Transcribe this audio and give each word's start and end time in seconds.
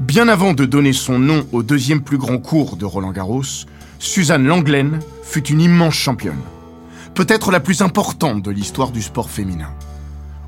Bien 0.00 0.28
avant 0.28 0.54
de 0.54 0.64
donner 0.64 0.92
son 0.92 1.18
nom 1.18 1.44
au 1.50 1.64
deuxième 1.64 2.02
plus 2.02 2.18
grand 2.18 2.38
cours 2.38 2.76
de 2.76 2.84
Roland 2.84 3.10
Garros, 3.10 3.42
Suzanne 3.98 4.46
Langlaine 4.46 5.00
fut 5.24 5.48
une 5.48 5.60
immense 5.60 5.94
championne. 5.94 6.38
Peut-être 7.14 7.50
la 7.50 7.58
plus 7.58 7.82
importante 7.82 8.40
de 8.40 8.52
l'histoire 8.52 8.92
du 8.92 9.02
sport 9.02 9.28
féminin. 9.28 9.72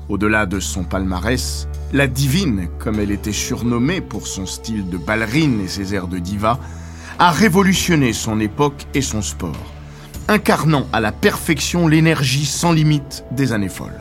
Au-delà 0.07 0.45
de 0.45 0.61
son 0.61 0.85
palmarès, 0.85 1.67
la 1.91 2.07
divine, 2.07 2.69
comme 2.79 3.01
elle 3.01 3.11
était 3.11 3.33
surnommée 3.33 3.99
pour 3.99 4.25
son 4.25 4.45
style 4.45 4.89
de 4.89 4.97
ballerine 4.97 5.59
et 5.59 5.67
ses 5.67 5.93
airs 5.93 6.07
de 6.07 6.17
diva, 6.17 6.57
a 7.19 7.29
révolutionné 7.29 8.13
son 8.13 8.39
époque 8.39 8.87
et 8.93 9.01
son 9.01 9.21
sport, 9.21 9.73
incarnant 10.29 10.87
à 10.93 11.01
la 11.01 11.11
perfection 11.11 11.89
l'énergie 11.89 12.45
sans 12.45 12.71
limite 12.71 13.25
des 13.31 13.51
années 13.51 13.67
folles. 13.67 13.99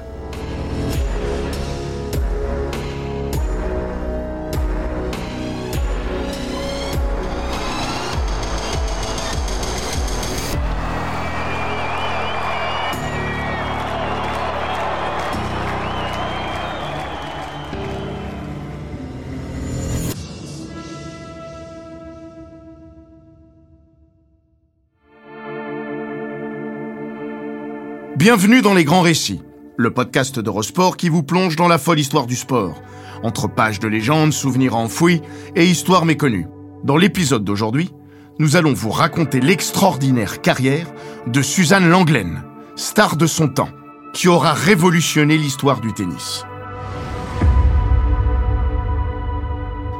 Bienvenue 28.20 28.60
dans 28.60 28.74
Les 28.74 28.84
Grands 28.84 29.00
Récits, 29.00 29.40
le 29.78 29.94
podcast 29.94 30.38
d'Eurosport 30.40 30.98
qui 30.98 31.08
vous 31.08 31.22
plonge 31.22 31.56
dans 31.56 31.68
la 31.68 31.78
folle 31.78 31.98
histoire 31.98 32.26
du 32.26 32.36
sport, 32.36 32.82
entre 33.22 33.48
pages 33.48 33.80
de 33.80 33.88
légendes, 33.88 34.34
souvenirs 34.34 34.76
enfouis 34.76 35.22
et 35.56 35.64
histoires 35.64 36.04
méconnues. 36.04 36.46
Dans 36.84 36.98
l'épisode 36.98 37.44
d'aujourd'hui, 37.44 37.94
nous 38.38 38.56
allons 38.56 38.74
vous 38.74 38.90
raconter 38.90 39.40
l'extraordinaire 39.40 40.42
carrière 40.42 40.86
de 41.28 41.40
Suzanne 41.40 41.88
Langlaine, 41.88 42.42
star 42.76 43.16
de 43.16 43.26
son 43.26 43.48
temps, 43.48 43.70
qui 44.12 44.28
aura 44.28 44.52
révolutionné 44.52 45.38
l'histoire 45.38 45.80
du 45.80 45.94
tennis. 45.94 46.44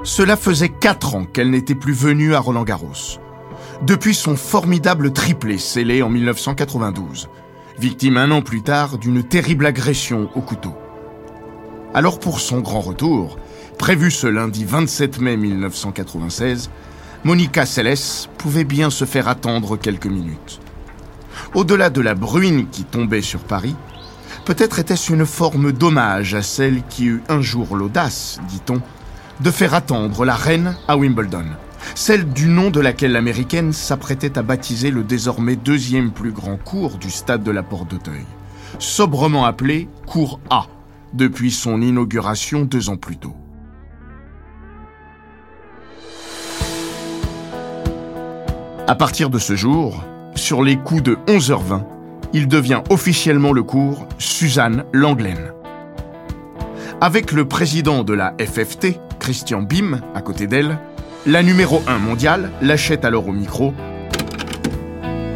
Cela 0.04 0.36
faisait 0.36 0.68
quatre 0.68 1.14
ans 1.14 1.24
qu'elle 1.24 1.48
n'était 1.48 1.74
plus 1.74 1.94
venue 1.94 2.34
à 2.34 2.40
Roland 2.40 2.64
Garros. 2.64 3.18
Depuis 3.80 4.14
son 4.14 4.36
formidable 4.36 5.10
triplé 5.14 5.56
scellé 5.56 6.02
en 6.02 6.10
1992, 6.10 7.30
victime 7.80 8.18
un 8.18 8.30
an 8.30 8.42
plus 8.42 8.60
tard 8.60 8.98
d'une 8.98 9.22
terrible 9.22 9.64
agression 9.64 10.28
au 10.34 10.42
couteau. 10.42 10.74
Alors 11.94 12.20
pour 12.20 12.38
son 12.38 12.60
grand 12.60 12.82
retour, 12.82 13.38
prévu 13.78 14.10
ce 14.10 14.26
lundi 14.26 14.66
27 14.66 15.18
mai 15.18 15.38
1996, 15.38 16.70
Monica 17.24 17.64
Seles 17.64 18.28
pouvait 18.36 18.64
bien 18.64 18.90
se 18.90 19.06
faire 19.06 19.28
attendre 19.28 19.78
quelques 19.78 20.06
minutes. 20.06 20.60
Au-delà 21.54 21.88
de 21.88 22.02
la 22.02 22.14
bruine 22.14 22.68
qui 22.68 22.84
tombait 22.84 23.22
sur 23.22 23.40
Paris, 23.40 23.74
peut-être 24.44 24.78
était-ce 24.78 25.14
une 25.14 25.24
forme 25.24 25.72
d'hommage 25.72 26.34
à 26.34 26.42
celle 26.42 26.82
qui 26.90 27.06
eut 27.06 27.22
un 27.30 27.40
jour 27.40 27.76
l'audace, 27.76 28.40
dit-on, 28.48 28.82
de 29.40 29.50
faire 29.50 29.72
attendre 29.72 30.26
la 30.26 30.34
reine 30.34 30.76
à 30.86 30.98
Wimbledon 30.98 31.46
celle 31.94 32.30
du 32.32 32.46
nom 32.46 32.70
de 32.70 32.80
laquelle 32.80 33.12
l'américaine 33.12 33.72
s'apprêtait 33.72 34.38
à 34.38 34.42
baptiser 34.42 34.90
le 34.90 35.02
désormais 35.02 35.56
deuxième 35.56 36.10
plus 36.10 36.32
grand 36.32 36.56
cours 36.56 36.98
du 36.98 37.10
stade 37.10 37.42
de 37.42 37.50
la 37.50 37.62
Porte 37.62 37.90
d'Auteuil, 37.90 38.24
sobrement 38.78 39.44
appelé 39.44 39.88
Cours 40.06 40.40
A, 40.50 40.66
depuis 41.12 41.50
son 41.50 41.80
inauguration 41.82 42.62
deux 42.62 42.88
ans 42.88 42.96
plus 42.96 43.16
tôt. 43.16 43.34
À 48.86 48.94
partir 48.96 49.30
de 49.30 49.38
ce 49.38 49.54
jour, 49.54 50.02
sur 50.34 50.64
les 50.64 50.76
coups 50.76 51.04
de 51.04 51.16
11h20, 51.28 51.84
il 52.32 52.48
devient 52.48 52.82
officiellement 52.90 53.52
le 53.52 53.62
cours 53.62 54.06
Suzanne 54.18 54.84
Langlaine. 54.92 55.52
Avec 57.00 57.32
le 57.32 57.46
président 57.46 58.02
de 58.02 58.12
la 58.12 58.34
FFT, 58.38 58.98
Christian 59.20 59.62
Bim, 59.62 60.00
à 60.14 60.22
côté 60.22 60.46
d'elle, 60.46 60.78
la 61.26 61.42
numéro 61.42 61.82
1 61.86 61.98
mondiale 61.98 62.50
l'achète 62.62 63.04
alors 63.04 63.28
au 63.28 63.32
micro. 63.32 63.74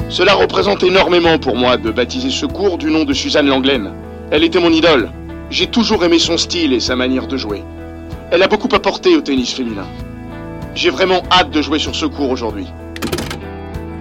Cela 0.09 0.34
représente 0.34 0.83
énormément 0.83 1.39
pour 1.39 1.56
moi 1.56 1.77
de 1.77 1.91
baptiser 1.91 2.31
ce 2.31 2.47
cours 2.47 2.78
du 2.78 2.91
nom 2.91 3.05
de 3.05 3.12
Suzanne 3.12 3.47
Langlaine. 3.47 3.93
Elle 4.31 4.44
était 4.44 4.61
mon 4.61 4.71
idole. 4.71 5.11
J'ai 5.50 5.67
toujours 5.67 6.05
aimé 6.05 6.19
son 6.19 6.39
style 6.39 6.73
et 6.73 6.81
sa 6.81 6.97
manière 6.97 7.27
de 7.27 7.37
jouer. 7.37 7.62
Elle 8.31 8.43
a 8.43 8.49
beaucoup 8.49 8.69
apporté 8.75 9.15
au 9.15 9.21
tennis 9.21 9.53
féminin. 9.53 9.87
J'ai 10.75 10.91
vraiment 10.91 11.23
hâte 11.31 11.50
de 11.50 11.61
jouer 11.61 11.78
sur 11.78 11.94
ce 11.94 12.06
cours 12.06 12.31
aujourd'hui. 12.31 12.67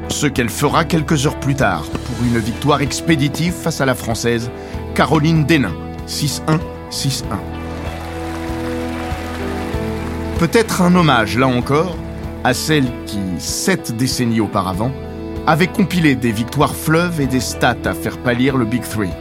Ce 0.10 0.28
qu'elle 0.28 0.50
fera 0.50 0.86
quelques 0.86 1.26
heures 1.26 1.40
plus 1.40 1.56
tard 1.56 1.84
pour 1.84 2.26
une 2.26 2.40
victoire 2.40 2.82
expéditive 2.82 3.54
face 3.54 3.82
à 3.82 3.86
la 3.86 3.96
Française 3.96 4.50
Caroline 4.96 5.46
Dénin, 5.46 5.74
6-1, 6.08 6.60
6-1. 6.92 7.24
Peut-être 10.40 10.82
un 10.82 10.96
hommage, 10.96 11.38
là 11.38 11.48
encore, 11.48 11.96
à 12.44 12.54
celle 12.54 12.86
qui, 13.06 13.20
sept 13.38 13.96
décennies 13.96 14.42
auparavant, 14.42 14.92
avait 15.48 15.68
compilé 15.68 16.16
des 16.16 16.32
victoires 16.32 16.76
fleuves 16.76 17.22
et 17.22 17.28
des 17.28 17.40
stats 17.40 17.76
à 17.86 17.94
faire 17.94 18.18
pâlir 18.18 18.58
le 18.58 18.66
Big 18.66 18.82
Three. 18.82 19.12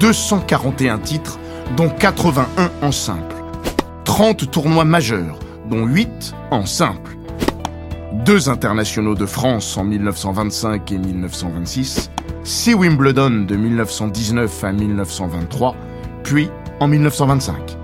241 0.00 0.98
titres, 0.98 1.38
dont 1.76 1.88
81 1.88 2.70
en 2.82 2.92
simple. 2.92 3.36
30 4.04 4.50
tournois 4.50 4.84
majeurs, 4.84 5.38
dont 5.68 5.86
8 5.86 6.34
en 6.50 6.64
simple. 6.66 7.16
Deux 8.24 8.48
internationaux 8.48 9.14
de 9.14 9.26
France 9.26 9.76
en 9.76 9.84
1925 9.84 10.92
et 10.92 10.98
1926, 10.98 12.10
6 12.44 12.74
Wimbledon 12.74 13.44
de 13.46 13.56
1919 13.56 14.64
à 14.64 14.72
1923, 14.72 15.76
puis 16.22 16.48
en 16.80 16.88
1925. 16.88 17.76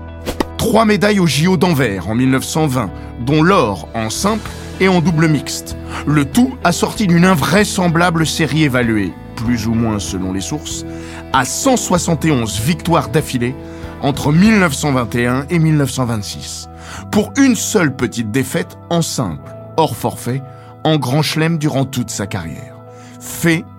Trois 0.57 0.85
médailles 0.85 1.19
au 1.19 1.27
JO 1.27 1.57
d'Anvers 1.57 2.09
en 2.09 2.15
1920, 2.15 2.89
dont 3.21 3.43
l'or 3.43 3.87
en 3.93 4.09
simple 4.09 4.49
et 4.79 4.87
en 4.87 5.01
double 5.01 5.27
mixte. 5.27 5.75
Le 6.07 6.25
tout 6.25 6.55
assorti 6.63 7.07
d'une 7.07 7.25
invraisemblable 7.25 8.25
série 8.25 8.63
évaluée, 8.63 9.13
plus 9.35 9.67
ou 9.67 9.73
moins 9.73 9.99
selon 9.99 10.33
les 10.33 10.41
sources, 10.41 10.85
à 11.33 11.45
171 11.45 12.59
victoires 12.61 13.09
d'affilée 13.09 13.55
entre 14.01 14.31
1921 14.31 15.45
et 15.49 15.59
1926, 15.59 16.69
pour 17.11 17.31
une 17.37 17.55
seule 17.55 17.95
petite 17.95 18.31
défaite 18.31 18.77
en 18.89 19.01
simple, 19.01 19.55
hors 19.77 19.95
forfait, 19.95 20.41
en 20.83 20.97
grand 20.97 21.21
chelem 21.21 21.57
durant 21.57 21.85
toute 21.85 22.09
sa 22.09 22.27
carrière. 22.27 22.75
Phénoménal, 23.19 23.75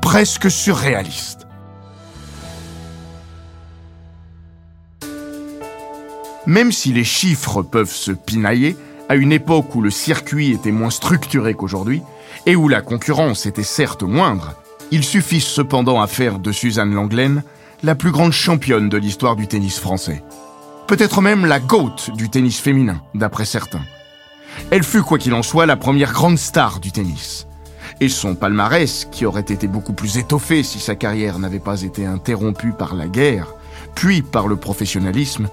presque 0.00 0.50
surréaliste. 0.50 1.46
Même 6.46 6.72
si 6.72 6.92
les 6.92 7.04
chiffres 7.04 7.62
peuvent 7.62 7.92
se 7.92 8.10
pinailler, 8.10 8.76
à 9.08 9.14
une 9.14 9.32
époque 9.32 9.74
où 9.74 9.80
le 9.80 9.90
circuit 9.90 10.52
était 10.52 10.72
moins 10.72 10.90
structuré 10.90 11.54
qu'aujourd'hui, 11.54 12.02
et 12.46 12.56
où 12.56 12.68
la 12.68 12.80
concurrence 12.80 13.46
était 13.46 13.62
certes 13.62 14.02
moindre, 14.02 14.54
il 14.90 15.04
suffit 15.04 15.40
cependant 15.40 16.00
à 16.00 16.06
faire 16.06 16.38
de 16.38 16.50
Suzanne 16.50 16.94
Langlaine 16.94 17.42
la 17.82 17.94
plus 17.94 18.10
grande 18.10 18.32
championne 18.32 18.88
de 18.88 18.96
l'histoire 18.96 19.36
du 19.36 19.46
tennis 19.46 19.78
français. 19.78 20.22
Peut-être 20.86 21.20
même 21.20 21.46
la 21.46 21.60
GOAT 21.60 22.10
du 22.14 22.28
tennis 22.28 22.60
féminin, 22.60 23.00
d'après 23.14 23.44
certains. 23.44 23.82
Elle 24.70 24.82
fut, 24.82 25.02
quoi 25.02 25.18
qu'il 25.18 25.34
en 25.34 25.42
soit, 25.42 25.66
la 25.66 25.76
première 25.76 26.12
grande 26.12 26.38
star 26.38 26.80
du 26.80 26.92
tennis. 26.92 27.46
Et 28.00 28.08
son 28.08 28.34
palmarès, 28.34 29.06
qui 29.10 29.26
aurait 29.26 29.40
été 29.40 29.66
beaucoup 29.66 29.92
plus 29.92 30.18
étoffé 30.18 30.62
si 30.62 30.80
sa 30.80 30.94
carrière 30.94 31.38
n'avait 31.38 31.58
pas 31.58 31.82
été 31.82 32.04
interrompue 32.04 32.72
par 32.72 32.94
la 32.94 33.06
guerre, 33.06 33.54
puis 33.94 34.22
par 34.22 34.48
le 34.48 34.56
professionnalisme, 34.56 35.48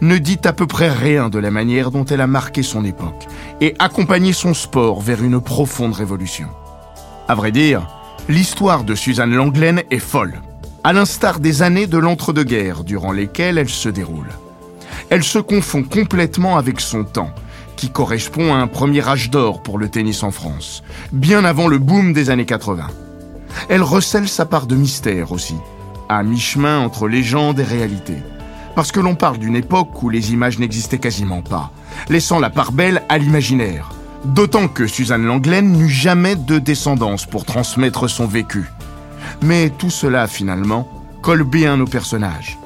ne 0.00 0.18
dit 0.18 0.40
à 0.44 0.52
peu 0.52 0.66
près 0.66 0.90
rien 0.90 1.28
de 1.28 1.38
la 1.38 1.50
manière 1.50 1.90
dont 1.90 2.04
elle 2.04 2.20
a 2.20 2.26
marqué 2.26 2.62
son 2.62 2.84
époque 2.84 3.26
et 3.60 3.74
accompagné 3.78 4.32
son 4.32 4.54
sport 4.54 5.00
vers 5.00 5.22
une 5.22 5.40
profonde 5.40 5.94
révolution. 5.94 6.48
À 7.28 7.34
vrai 7.34 7.52
dire, 7.52 7.86
L'histoire 8.28 8.84
de 8.84 8.94
Suzanne 8.94 9.34
Langlaine 9.34 9.82
est 9.90 9.98
folle, 9.98 10.40
à 10.84 10.92
l'instar 10.92 11.40
des 11.40 11.62
années 11.62 11.88
de 11.88 11.98
l'entre-deux-guerres 11.98 12.84
durant 12.84 13.10
lesquelles 13.10 13.58
elle 13.58 13.68
se 13.68 13.88
déroule. 13.88 14.28
Elle 15.10 15.24
se 15.24 15.40
confond 15.40 15.82
complètement 15.82 16.56
avec 16.56 16.80
son 16.80 17.02
temps, 17.02 17.32
qui 17.74 17.90
correspond 17.90 18.54
à 18.54 18.58
un 18.58 18.68
premier 18.68 19.06
âge 19.08 19.28
d'or 19.28 19.60
pour 19.60 19.76
le 19.76 19.88
tennis 19.88 20.22
en 20.22 20.30
France, 20.30 20.84
bien 21.12 21.44
avant 21.44 21.66
le 21.66 21.78
boom 21.78 22.12
des 22.12 22.30
années 22.30 22.46
80. 22.46 22.86
Elle 23.68 23.82
recèle 23.82 24.28
sa 24.28 24.46
part 24.46 24.68
de 24.68 24.76
mystère 24.76 25.32
aussi, 25.32 25.56
à 26.16 26.22
mi-chemin 26.22 26.78
entre 26.80 27.08
légende 27.08 27.60
et 27.60 27.64
réalité. 27.64 28.16
Parce 28.74 28.92
que 28.92 29.00
l'on 29.00 29.14
parle 29.14 29.38
d'une 29.38 29.56
époque 29.56 30.02
où 30.02 30.08
les 30.08 30.32
images 30.32 30.58
n'existaient 30.58 30.98
quasiment 30.98 31.42
pas, 31.42 31.70
laissant 32.08 32.38
la 32.38 32.50
part 32.50 32.72
belle 32.72 33.02
à 33.08 33.18
l'imaginaire. 33.18 33.90
D'autant 34.24 34.68
que 34.68 34.86
Suzanne 34.86 35.26
Langlaine 35.26 35.72
n'eut 35.72 35.88
jamais 35.88 36.36
de 36.36 36.58
descendance 36.58 37.26
pour 37.26 37.44
transmettre 37.44 38.08
son 38.08 38.26
vécu. 38.26 38.64
Mais 39.42 39.70
tout 39.70 39.90
cela, 39.90 40.26
finalement, 40.26 40.88
colle 41.22 41.44
bien 41.44 41.80
au 41.80 41.86
personnage. 41.86 42.58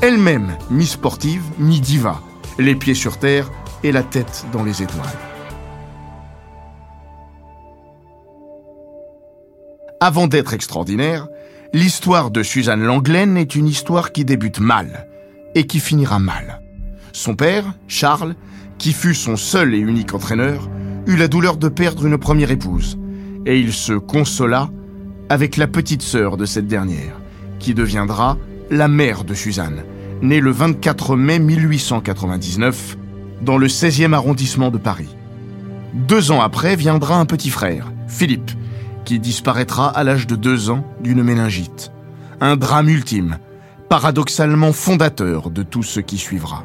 Elle-même, 0.00 0.56
mi-sportive, 0.70 1.44
mi-diva, 1.58 2.20
les 2.58 2.74
pieds 2.74 2.94
sur 2.94 3.18
terre 3.18 3.50
et 3.84 3.92
la 3.92 4.02
tête 4.02 4.46
dans 4.52 4.64
les 4.64 4.82
étoiles. 4.82 5.18
Avant 10.00 10.26
d'être 10.26 10.54
extraordinaire, 10.54 11.28
l'histoire 11.72 12.30
de 12.30 12.42
Suzanne 12.42 12.82
Langlaine 12.82 13.36
est 13.36 13.54
une 13.54 13.66
histoire 13.66 14.12
qui 14.12 14.24
débute 14.24 14.60
mal 14.60 15.06
et 15.54 15.66
qui 15.66 15.80
finira 15.80 16.18
mal. 16.18 16.60
Son 17.12 17.34
père, 17.34 17.64
Charles, 17.88 18.34
qui 18.78 18.92
fut 18.92 19.14
son 19.14 19.36
seul 19.36 19.74
et 19.74 19.78
unique 19.78 20.14
entraîneur, 20.14 20.68
eut 21.06 21.16
la 21.16 21.28
douleur 21.28 21.56
de 21.56 21.68
perdre 21.68 22.06
une 22.06 22.18
première 22.18 22.50
épouse, 22.50 22.98
et 23.46 23.58
il 23.58 23.72
se 23.72 23.94
consola 23.94 24.70
avec 25.28 25.56
la 25.56 25.66
petite 25.66 26.02
sœur 26.02 26.36
de 26.36 26.44
cette 26.44 26.66
dernière, 26.66 27.20
qui 27.58 27.74
deviendra 27.74 28.36
la 28.70 28.88
mère 28.88 29.24
de 29.24 29.34
Suzanne, 29.34 29.84
née 30.20 30.40
le 30.40 30.50
24 30.50 31.16
mai 31.16 31.38
1899 31.38 32.98
dans 33.40 33.58
le 33.58 33.66
16e 33.66 34.12
arrondissement 34.12 34.70
de 34.70 34.78
Paris. 34.78 35.14
Deux 35.94 36.30
ans 36.30 36.40
après 36.40 36.76
viendra 36.76 37.18
un 37.18 37.26
petit 37.26 37.50
frère, 37.50 37.92
Philippe, 38.08 38.52
qui 39.04 39.18
disparaîtra 39.18 39.88
à 39.88 40.04
l'âge 40.04 40.26
de 40.26 40.36
deux 40.36 40.70
ans 40.70 40.84
d'une 41.00 41.22
méningite. 41.22 41.92
Un 42.40 42.56
drame 42.56 42.88
ultime, 42.88 43.38
paradoxalement 43.88 44.72
fondateur 44.72 45.50
de 45.50 45.62
tout 45.62 45.82
ce 45.82 46.00
qui 46.00 46.18
suivra. 46.18 46.64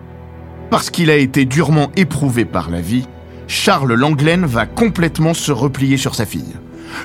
Parce 0.69 0.89
qu'il 0.89 1.09
a 1.09 1.17
été 1.17 1.45
durement 1.45 1.91
éprouvé 1.95 2.45
par 2.45 2.69
la 2.69 2.81
vie, 2.81 3.07
Charles 3.47 3.93
Langlaine 3.93 4.45
va 4.45 4.65
complètement 4.65 5.33
se 5.33 5.51
replier 5.51 5.97
sur 5.97 6.15
sa 6.15 6.25
fille, 6.25 6.55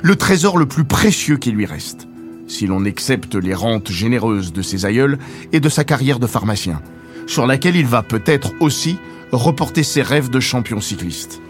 le 0.01 0.15
trésor 0.15 0.57
le 0.57 0.65
plus 0.65 0.83
précieux 0.83 1.37
qui 1.37 1.51
lui 1.51 1.65
reste, 1.65 2.07
si 2.47 2.67
l'on 2.67 2.85
accepte 2.85 3.35
les 3.35 3.53
rentes 3.53 3.91
généreuses 3.91 4.51
de 4.51 4.61
ses 4.61 4.85
aïeuls 4.85 5.17
et 5.51 5.59
de 5.59 5.69
sa 5.69 5.83
carrière 5.83 6.19
de 6.19 6.27
pharmacien, 6.27 6.81
sur 7.27 7.47
laquelle 7.47 7.75
il 7.75 7.85
va 7.85 8.03
peut-être 8.03 8.51
aussi 8.59 8.97
reporter 9.31 9.83
ses 9.83 10.01
rêves 10.01 10.29
de 10.29 10.39
champion 10.39 10.81
cycliste. 10.81 11.41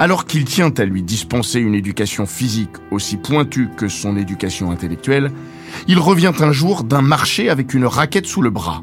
Alors 0.00 0.24
qu'il 0.24 0.46
tient 0.46 0.72
à 0.78 0.84
lui 0.86 1.02
dispenser 1.02 1.60
une 1.60 1.74
éducation 1.74 2.24
physique 2.24 2.70
aussi 2.90 3.18
pointue 3.18 3.68
que 3.76 3.86
son 3.88 4.16
éducation 4.16 4.70
intellectuelle, 4.70 5.30
il 5.88 5.98
revient 5.98 6.32
un 6.40 6.52
jour 6.52 6.84
d'un 6.84 7.02
marché 7.02 7.50
avec 7.50 7.74
une 7.74 7.84
raquette 7.84 8.24
sous 8.24 8.40
le 8.40 8.48
bras. 8.48 8.82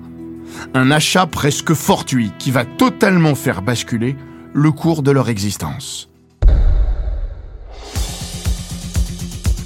Un 0.76 0.92
achat 0.92 1.26
presque 1.26 1.74
fortuit 1.74 2.32
qui 2.38 2.52
va 2.52 2.66
totalement 2.66 3.34
faire 3.34 3.64
basculer 3.64 4.16
le 4.54 4.72
cours 4.72 5.02
de 5.02 5.10
leur 5.10 5.28
existence. 5.28 6.08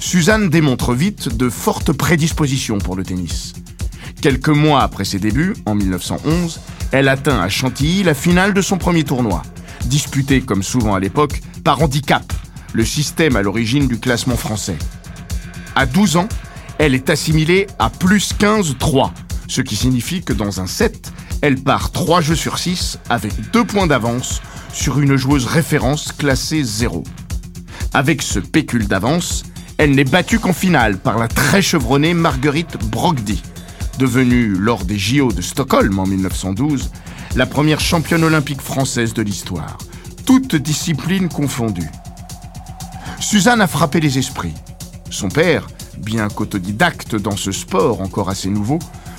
Suzanne 0.00 0.48
démontre 0.48 0.94
vite 0.94 1.36
de 1.36 1.50
fortes 1.50 1.92
prédispositions 1.92 2.78
pour 2.78 2.96
le 2.96 3.02
tennis. 3.02 3.52
Quelques 4.22 4.48
mois 4.48 4.80
après 4.80 5.04
ses 5.04 5.18
débuts, 5.18 5.52
en 5.66 5.74
1911, 5.74 6.60
elle 6.92 7.08
atteint 7.08 7.40
à 7.40 7.50
Chantilly 7.50 8.04
la 8.04 8.14
finale 8.14 8.54
de 8.54 8.62
son 8.62 8.78
premier 8.78 9.04
tournoi, 9.04 9.42
disputé 9.86 10.40
comme 10.40 10.62
souvent 10.62 10.94
à 10.94 11.00
l'époque 11.00 11.40
par 11.64 11.82
handicap, 11.82 12.32
le 12.72 12.84
système 12.84 13.36
à 13.36 13.42
l'origine 13.42 13.88
du 13.88 13.98
classement 13.98 14.36
français. 14.36 14.76
À 15.74 15.86
12 15.86 16.16
ans, 16.16 16.28
elle 16.78 16.94
est 16.94 17.10
assimilée 17.10 17.66
à 17.78 17.90
plus 17.90 18.34
15-3, 18.38 19.10
ce 19.48 19.60
qui 19.60 19.76
signifie 19.76 20.22
que 20.22 20.32
dans 20.32 20.60
un 20.60 20.66
set, 20.66 21.12
elle 21.40 21.60
part 21.60 21.90
3 21.92 22.20
jeux 22.20 22.36
sur 22.36 22.58
6 22.58 22.98
avec 23.08 23.32
2 23.52 23.64
points 23.64 23.86
d'avance 23.86 24.40
sur 24.72 25.00
une 25.00 25.16
joueuse 25.16 25.46
référence 25.46 26.12
classée 26.12 26.62
0. 26.62 27.04
Avec 27.94 28.22
ce 28.22 28.38
pécule 28.38 28.88
d'avance, 28.88 29.44
elle 29.78 29.92
n'est 29.92 30.04
battue 30.04 30.38
qu'en 30.38 30.52
finale 30.52 30.98
par 30.98 31.18
la 31.18 31.28
très 31.28 31.62
chevronnée 31.62 32.14
Marguerite 32.14 32.78
Brogdy 32.90 33.42
devenue 33.98 34.54
lors 34.58 34.84
des 34.84 34.98
JO 34.98 35.32
de 35.32 35.42
Stockholm 35.42 35.98
en 35.98 36.06
1912 36.06 36.90
la 37.34 37.46
première 37.46 37.80
championne 37.80 38.24
olympique 38.24 38.60
française 38.60 39.14
de 39.14 39.22
l'histoire, 39.22 39.78
toutes 40.26 40.54
disciplines 40.54 41.28
confondues. 41.28 41.90
Suzanne 43.20 43.60
a 43.60 43.66
frappé 43.66 44.00
les 44.00 44.18
esprits. 44.18 44.54
Son 45.10 45.28
père, 45.28 45.66
bien 45.96 46.28
qu'autodidacte 46.28 47.16
dans 47.16 47.36
ce 47.36 47.52
sport 47.52 48.02
encore 48.02 48.28
assez 48.28 48.48
nouveau, 48.48 48.78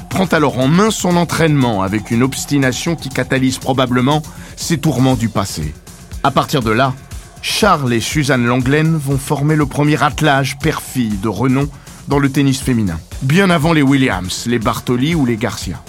prend 0.09 0.25
alors 0.25 0.59
en 0.59 0.67
main 0.67 0.91
son 0.91 1.17
entraînement 1.17 1.81
avec 1.81 2.11
une 2.11 2.21
obstination 2.21 2.95
qui 2.95 3.09
catalyse 3.09 3.57
probablement 3.57 4.21
ses 4.55 4.77
tourments 4.77 5.15
du 5.15 5.29
passé. 5.29 5.73
À 6.21 6.29
partir 6.29 6.61
de 6.61 6.71
là, 6.71 6.93
Charles 7.41 7.93
et 7.93 7.99
Suzanne 7.99 8.45
Langlaine 8.45 8.95
vont 8.95 9.17
former 9.17 9.55
le 9.55 9.65
premier 9.65 10.01
attelage 10.03 10.59
père-fille 10.59 11.17
de 11.17 11.27
renom 11.27 11.67
dans 12.07 12.19
le 12.19 12.31
tennis 12.31 12.61
féminin, 12.61 12.99
bien 13.23 13.49
avant 13.49 13.73
les 13.73 13.81
Williams, 13.81 14.45
les 14.45 14.59
Bartoli 14.59 15.15
ou 15.15 15.25
les 15.25 15.37
Garcia. 15.37 15.81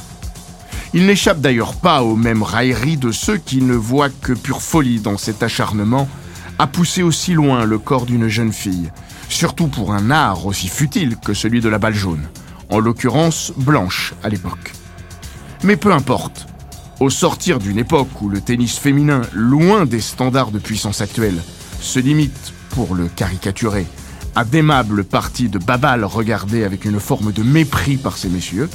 Il 0.97 1.07
n'échappe 1.07 1.41
d'ailleurs 1.41 1.75
pas 1.75 2.05
aux 2.05 2.15
mêmes 2.15 2.45
railleries 2.45 2.97
de 2.97 3.11
ceux 3.11 3.37
qui 3.37 3.61
ne 3.61 3.75
voient 3.75 4.11
que 4.11 4.33
pure 4.33 4.63
folie 4.63 5.01
dans 5.01 5.19
cet 5.19 5.43
acharnement 5.43 6.09
à 6.61 6.69
pousser 6.69 7.03
aussi 7.03 7.33
loin 7.35 7.65
le 7.65 7.79
corps 7.79 8.07
d'une 8.07 8.29
jeune 8.29 8.53
fille, 8.53 8.93
surtout 9.29 9.67
pour 9.67 9.93
un 9.93 10.13
art 10.13 10.47
aussi 10.47 10.69
futile 10.69 11.17
que 11.17 11.35
celui 11.35 11.61
de 11.61 11.69
la 11.69 11.79
balle 11.79 11.97
jaune, 11.97 12.23
en 12.71 12.79
l'occurrence 12.79 13.53
blanche 13.57 14.15
à 14.23 14.29
l'époque. 14.29 14.73
Mais 15.65 15.75
peu 15.75 15.93
importe, 15.93 16.47
au 17.01 17.11
sortir 17.11 17.59
d'une 17.59 17.79
époque 17.79 18.23
où 18.23 18.29
le 18.29 18.41
tennis 18.41 18.79
féminin, 18.79 19.23
loin 19.33 19.87
des 19.87 20.01
standards 20.01 20.53
de 20.53 20.61
puissance 20.61 21.01
actuels, 21.01 21.43
se 21.81 21.99
limite, 21.99 22.53
pour 22.71 22.95
le 22.95 23.09
caricaturer, 23.09 23.87
à 24.37 24.45
d'aimables 24.45 25.03
parties 25.03 25.49
de 25.49 25.59
babal 25.59 26.05
regardées 26.05 26.63
avec 26.63 26.85
une 26.85 27.01
forme 27.01 27.33
de 27.33 27.43
mépris 27.43 27.97
par 27.97 28.17
ces 28.17 28.29
messieurs, 28.29 28.71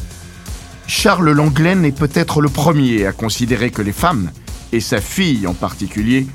Charles 0.90 1.30
Langlaine 1.30 1.86
est 1.86 1.92
peut-être 1.92 2.42
le 2.42 2.50
premier 2.50 3.06
à 3.06 3.12
considérer 3.12 3.70
que 3.70 3.84
les 3.84 3.92
femmes, 3.92 4.32
et 4.72 4.80
sa 4.80 5.00
fille 5.00 5.46
en 5.46 5.54
particulier, 5.54 6.26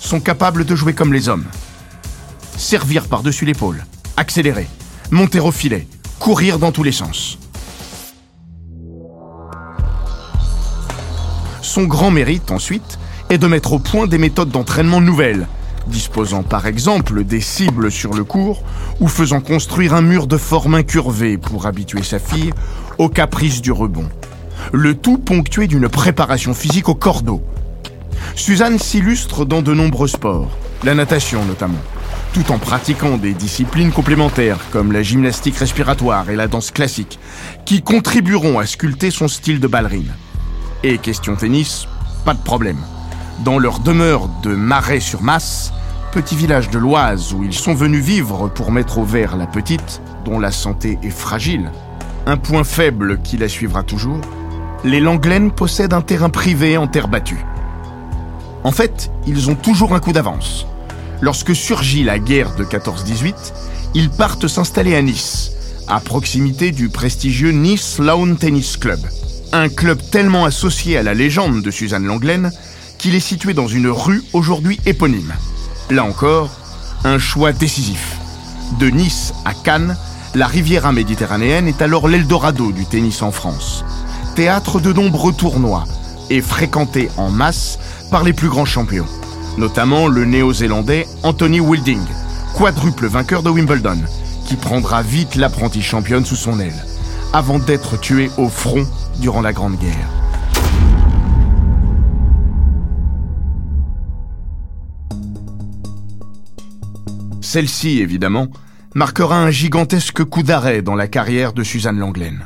sont 0.00 0.20
capables 0.20 0.66
de 0.66 0.76
jouer 0.76 0.92
comme 0.92 1.14
les 1.14 1.30
hommes. 1.30 1.46
Servir 2.58 3.08
par-dessus 3.08 3.46
l'épaule, 3.46 3.86
accélérer, 4.18 4.66
monter 5.10 5.40
au 5.40 5.50
filet, 5.50 5.88
courir 6.18 6.58
dans 6.58 6.72
tous 6.72 6.82
les 6.82 6.92
sens. 6.92 7.38
Son 11.62 11.84
grand 11.84 12.10
mérite, 12.10 12.50
ensuite, 12.50 12.98
est 13.30 13.38
de 13.38 13.46
mettre 13.46 13.72
au 13.72 13.78
point 13.78 14.06
des 14.06 14.18
méthodes 14.18 14.50
d'entraînement 14.50 15.00
nouvelles, 15.00 15.48
disposant 15.86 16.42
par 16.42 16.66
exemple 16.66 17.24
des 17.24 17.40
cibles 17.40 17.90
sur 17.90 18.12
le 18.12 18.24
cours 18.24 18.62
ou 19.00 19.08
faisant 19.08 19.40
construire 19.40 19.94
un 19.94 20.02
mur 20.02 20.26
de 20.26 20.36
forme 20.36 20.74
incurvée 20.74 21.38
pour 21.38 21.66
habituer 21.66 22.02
sa 22.02 22.18
fille 22.18 22.52
aux 22.98 23.08
caprices 23.08 23.62
du 23.62 23.72
rebond. 23.72 24.08
Le 24.72 24.94
tout 24.94 25.18
ponctué 25.18 25.66
d'une 25.66 25.88
préparation 25.88 26.54
physique 26.54 26.88
au 26.88 26.94
cordeau. 26.94 27.42
Suzanne 28.34 28.78
s'illustre 28.78 29.44
dans 29.44 29.62
de 29.62 29.72
nombreux 29.72 30.08
sports, 30.08 30.50
la 30.84 30.94
natation 30.94 31.44
notamment, 31.44 31.78
tout 32.32 32.50
en 32.50 32.58
pratiquant 32.58 33.16
des 33.16 33.32
disciplines 33.32 33.92
complémentaires 33.92 34.58
comme 34.72 34.92
la 34.92 35.02
gymnastique 35.02 35.56
respiratoire 35.56 36.28
et 36.30 36.36
la 36.36 36.48
danse 36.48 36.70
classique, 36.70 37.18
qui 37.64 37.82
contribueront 37.82 38.58
à 38.58 38.66
sculpter 38.66 39.10
son 39.10 39.28
style 39.28 39.60
de 39.60 39.66
ballerine. 39.66 40.12
Et 40.82 40.98
question 40.98 41.36
tennis, 41.36 41.86
pas 42.24 42.34
de 42.34 42.42
problème. 42.42 42.78
Dans 43.44 43.58
leur 43.58 43.80
demeure 43.80 44.28
de 44.42 44.54
Marais-sur-Masse, 44.54 45.72
petit 46.10 46.34
village 46.34 46.70
de 46.70 46.78
l'Oise 46.78 47.34
où 47.34 47.44
ils 47.44 47.52
sont 47.52 47.74
venus 47.74 48.02
vivre 48.02 48.48
pour 48.48 48.72
mettre 48.72 48.98
au 48.98 49.04
vert 49.04 49.36
la 49.36 49.46
petite, 49.46 50.00
dont 50.24 50.38
la 50.38 50.50
santé 50.50 50.98
est 51.02 51.10
fragile, 51.10 51.70
un 52.24 52.38
point 52.38 52.64
faible 52.64 53.20
qui 53.22 53.36
la 53.36 53.48
suivra 53.48 53.82
toujours, 53.82 54.20
les 54.84 55.00
Langlaines 55.00 55.52
possèdent 55.52 55.92
un 55.92 56.00
terrain 56.00 56.30
privé 56.30 56.78
en 56.78 56.86
terre 56.86 57.08
battue. 57.08 57.44
En 58.64 58.72
fait, 58.72 59.10
ils 59.26 59.50
ont 59.50 59.54
toujours 59.54 59.94
un 59.94 60.00
coup 60.00 60.12
d'avance. 60.12 60.66
Lorsque 61.20 61.54
surgit 61.54 62.04
la 62.04 62.18
guerre 62.18 62.54
de 62.56 62.64
14-18, 62.64 63.34
ils 63.94 64.10
partent 64.10 64.48
s'installer 64.48 64.96
à 64.96 65.02
Nice, 65.02 65.52
à 65.88 66.00
proximité 66.00 66.72
du 66.72 66.88
prestigieux 66.88 67.52
Nice 67.52 67.98
Lawn 67.98 68.36
Tennis 68.36 68.78
Club. 68.78 69.00
Un 69.52 69.68
club 69.68 70.00
tellement 70.10 70.46
associé 70.46 70.96
à 70.96 71.02
la 71.02 71.14
légende 71.14 71.62
de 71.62 71.70
Suzanne 71.70 72.06
Langlaine 72.06 72.50
qu'il 72.98 73.14
est 73.14 73.20
situé 73.20 73.54
dans 73.54 73.68
une 73.68 73.88
rue 73.88 74.22
aujourd'hui 74.32 74.80
éponyme. 74.86 75.32
Là 75.90 76.04
encore, 76.04 76.50
un 77.04 77.18
choix 77.18 77.52
décisif. 77.52 78.16
De 78.80 78.88
Nice 78.88 79.32
à 79.44 79.54
Cannes, 79.54 79.96
la 80.34 80.46
Riviera 80.46 80.92
méditerranéenne 80.92 81.68
est 81.68 81.82
alors 81.82 82.08
l'Eldorado 82.08 82.72
du 82.72 82.84
tennis 82.84 83.22
en 83.22 83.30
France. 83.30 83.84
Théâtre 84.34 84.80
de 84.80 84.92
nombreux 84.92 85.32
tournois 85.32 85.84
et 86.28 86.42
fréquenté 86.42 87.08
en 87.16 87.30
masse 87.30 87.78
par 88.10 88.24
les 88.24 88.32
plus 88.32 88.48
grands 88.48 88.64
champions, 88.64 89.06
notamment 89.56 90.08
le 90.08 90.24
néo-zélandais 90.24 91.06
Anthony 91.22 91.60
Wilding, 91.60 92.02
quadruple 92.54 93.06
vainqueur 93.06 93.42
de 93.42 93.50
Wimbledon, 93.50 93.98
qui 94.46 94.56
prendra 94.56 95.02
vite 95.02 95.36
l'apprentie 95.36 95.82
championne 95.82 96.24
sous 96.24 96.36
son 96.36 96.60
aile, 96.60 96.84
avant 97.32 97.58
d'être 97.58 97.98
tué 97.98 98.30
au 98.36 98.48
front 98.48 98.86
durant 99.18 99.40
la 99.40 99.52
Grande 99.52 99.78
Guerre. 99.78 100.15
Celle-ci, 107.56 108.00
évidemment, 108.00 108.48
marquera 108.94 109.38
un 109.38 109.50
gigantesque 109.50 110.22
coup 110.24 110.42
d'arrêt 110.42 110.82
dans 110.82 110.94
la 110.94 111.08
carrière 111.08 111.54
de 111.54 111.62
Suzanne 111.62 111.98
Langlaine. 111.98 112.44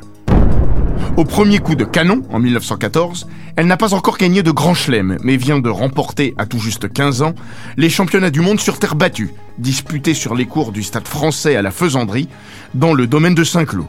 Au 1.16 1.24
premier 1.24 1.58
coup 1.58 1.74
de 1.74 1.82
canon, 1.82 2.22
en 2.30 2.38
1914, 2.38 3.26
elle 3.56 3.66
n'a 3.66 3.76
pas 3.76 3.92
encore 3.92 4.18
gagné 4.18 4.44
de 4.44 4.52
grand 4.52 4.72
chelem, 4.72 5.18
mais 5.24 5.36
vient 5.36 5.58
de 5.58 5.68
remporter, 5.68 6.32
à 6.38 6.46
tout 6.46 6.60
juste 6.60 6.92
15 6.92 7.22
ans, 7.22 7.34
les 7.76 7.90
championnats 7.90 8.30
du 8.30 8.40
monde 8.40 8.60
sur 8.60 8.78
terre 8.78 8.94
battue, 8.94 9.30
disputés 9.58 10.14
sur 10.14 10.36
les 10.36 10.46
cours 10.46 10.70
du 10.70 10.84
stade 10.84 11.08
français 11.08 11.56
à 11.56 11.62
la 11.62 11.72
Faisanderie, 11.72 12.28
dans 12.74 12.94
le 12.94 13.08
domaine 13.08 13.34
de 13.34 13.42
Saint-Cloud. 13.42 13.88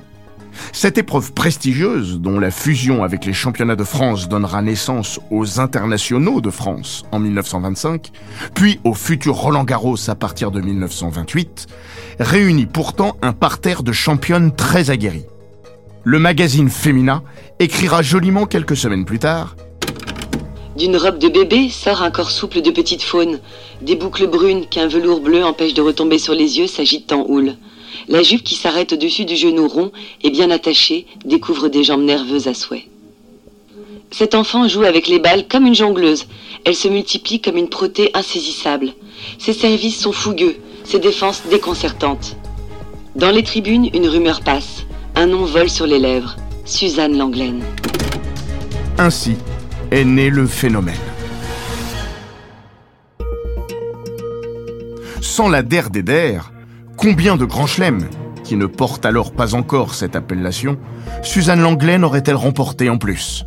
Cette 0.74 0.98
épreuve 0.98 1.34
prestigieuse, 1.34 2.20
dont 2.20 2.39
la 2.39 2.51
fusion 2.51 3.03
avec 3.03 3.25
les 3.25 3.34
championnats 3.34 3.75
de 3.75 3.84
France 3.84 4.30
donnera 4.30 4.62
naissance 4.62 5.20
aux 5.30 5.60
internationaux 5.60 6.41
de 6.41 6.50
France 6.50 7.03
en 7.12 7.20
1925, 7.20 8.12
puis 8.56 8.80
au 8.84 8.94
futur 8.94 9.36
Roland 9.36 9.63
Garros 9.63 10.10
à 10.10 10.15
partir 10.15 10.51
de 10.51 10.62
1928, 10.62 11.68
réunit 12.20 12.65
pourtant 12.65 13.15
un 13.22 13.34
parterre 13.34 13.84
de 13.84 13.91
championnes 13.91 14.56
très 14.56 14.89
aguerries. 14.89 15.25
Le 16.03 16.18
magazine 16.18 16.70
Femina 16.70 17.22
écrira 17.60 18.01
joliment 18.01 18.46
quelques 18.46 18.75
semaines 18.75 19.06
plus 19.06 19.20
tard 19.20 19.56
D'une 20.75 20.98
robe 20.98 21.20
de 21.20 21.30
bébé 21.30 21.70
sort 21.70 22.01
un 22.01 22.10
corps 22.10 22.32
souple 22.32 22.62
de 22.62 22.72
petite 22.72 23.03
faune. 23.03 23.39
Des 23.84 23.96
boucles 23.96 24.27
brunes 24.27 24.65
qu'un 24.65 24.88
velours 24.88 25.22
bleu 25.22 25.44
empêche 25.44 25.75
de 25.75 25.82
retomber 25.82 26.18
sur 26.18 26.34
les 26.34 26.58
yeux 26.58 26.65
s'agitent 26.65 27.13
en 27.13 27.25
houle. 27.27 27.56
La 28.08 28.24
jupe 28.24 28.43
qui 28.43 28.55
s'arrête 28.55 28.93
au-dessus 28.93 29.25
du 29.25 29.36
genou 29.36 29.67
rond 29.67 29.91
et 30.24 30.29
bien 30.29 30.50
attachée 30.51 31.05
découvre 31.25 31.67
des 31.67 31.84
jambes 31.84 32.03
nerveuses 32.03 32.48
à 32.48 32.53
souhait. 32.53 32.88
Cet 34.12 34.36
enfant 34.36 34.67
joue 34.67 34.84
avec 34.84 35.08
les 35.08 35.20
balles 35.20 35.48
comme 35.48 35.65
une 35.65 35.75
jongleuse. 35.75 36.25
Elle 36.65 36.75
se 36.75 36.89
multiplie 36.89 37.39
comme 37.39 37.58
une 37.58 37.70
protée 37.70 38.12
insaisissable. 38.13 38.93
Ses 39.39 39.53
services 39.53 40.00
sont 40.00 40.12
fougueux, 40.12 40.58
ses 40.84 41.00
défenses 41.00 41.43
déconcertantes. 41.50 42.36
Dans 43.15 43.31
les 43.31 43.43
tribunes, 43.43 43.89
une 43.93 44.08
rumeur 44.08 44.41
passe. 44.41 44.86
Un 45.15 45.27
nom 45.27 45.46
vole 45.46 45.70
sur 45.70 45.88
les 45.88 46.00
lèvres. 46.00 46.36
Suzanne 46.65 47.17
Langlaine. 47.17 47.63
Ainsi 48.98 49.36
est 49.91 50.05
né 50.05 50.29
le 50.29 50.46
phénomène. 50.46 50.96
Sans 55.22 55.50
la 55.50 55.63
der 55.63 55.89
des 55.89 56.03
der, 56.03 56.51
combien 57.01 57.36
de 57.36 57.46
grands 57.46 57.65
chelems, 57.65 58.08
qui 58.43 58.55
ne 58.55 58.67
portent 58.67 59.08
alors 59.08 59.31
pas 59.31 59.55
encore 59.55 59.96
cette 59.96 60.15
appellation, 60.15 60.77
Suzanne 61.24 61.62
Langlaine 61.62 62.03
aurait-elle 62.03 62.36
remporté 62.36 62.91
en 62.91 63.00
plus? 63.00 63.46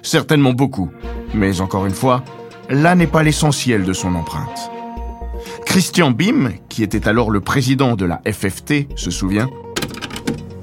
Certainement 0.00 0.54
beaucoup, 0.54 0.90
mais 1.34 1.60
encore 1.60 1.84
une 1.84 1.92
fois, 1.92 2.24
là 2.70 2.94
n'est 2.94 3.06
pas 3.06 3.22
l'essentiel 3.22 3.84
de 3.84 3.92
son 3.92 4.14
empreinte. 4.14 4.70
Christian 5.66 6.12
Bim, 6.12 6.52
qui 6.70 6.82
était 6.82 7.06
alors 7.06 7.30
le 7.30 7.40
président 7.40 7.94
de 7.94 8.06
la 8.06 8.22
FFT, 8.26 8.88
se 8.96 9.10
souvient 9.10 9.50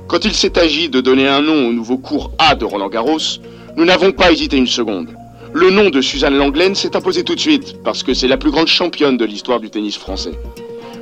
Quand 0.08 0.26
il 0.26 0.34
s'est 0.34 0.58
agi 0.58 0.90
de 0.90 1.00
donner 1.00 1.28
un 1.28 1.42
nom 1.42 1.68
au 1.68 1.74
nouveau 1.74 2.00
cours 2.00 2.32
A 2.40 2.56
de 2.56 2.66
Roland 2.66 2.90
Garros, 2.90 3.40
nous 3.78 3.86
n'avons 3.86 4.12
pas 4.12 4.32
hésité 4.32 4.58
une 4.58 4.68
seconde. 4.68 5.16
Le 5.54 5.70
nom 5.70 5.92
de 5.92 6.02
Suzanne 6.02 6.38
Langlaine 6.38 6.74
s'est 6.74 6.96
imposé 6.96 7.24
tout 7.24 7.36
de 7.36 7.40
suite, 7.40 7.84
parce 7.84 8.02
que 8.02 8.16
c'est 8.16 8.28
la 8.28 8.38
plus 8.38 8.50
grande 8.50 8.68
championne 8.68 9.18
de 9.18 9.26
l'histoire 9.26 9.60
du 9.60 9.70
tennis 9.70 9.98
français. 9.98 10.32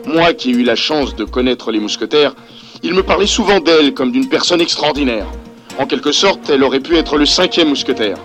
Moi 0.06 0.34
qui 0.34 0.52
ai 0.52 0.54
eu 0.54 0.64
la 0.64 0.76
chance 0.76 1.16
de 1.16 1.24
connaître 1.24 1.72
les 1.72 1.80
mousquetaires, 1.80 2.36
il 2.84 2.94
me 2.94 3.04
parlait 3.04 3.28
souvent 3.28 3.60
d'elle 3.60 3.94
comme 3.94 4.12
d'une 4.12 4.30
personne 4.30 4.62
extraordinaire. 4.62 5.28
En 5.78 5.86
quelque 5.86 6.12
sorte, 6.12 6.50
elle 6.50 6.64
aurait 6.64 6.80
pu 6.80 6.96
être 6.96 7.18
le 7.18 7.26
cinquième 7.26 7.70
mousquetaire. 7.70 8.18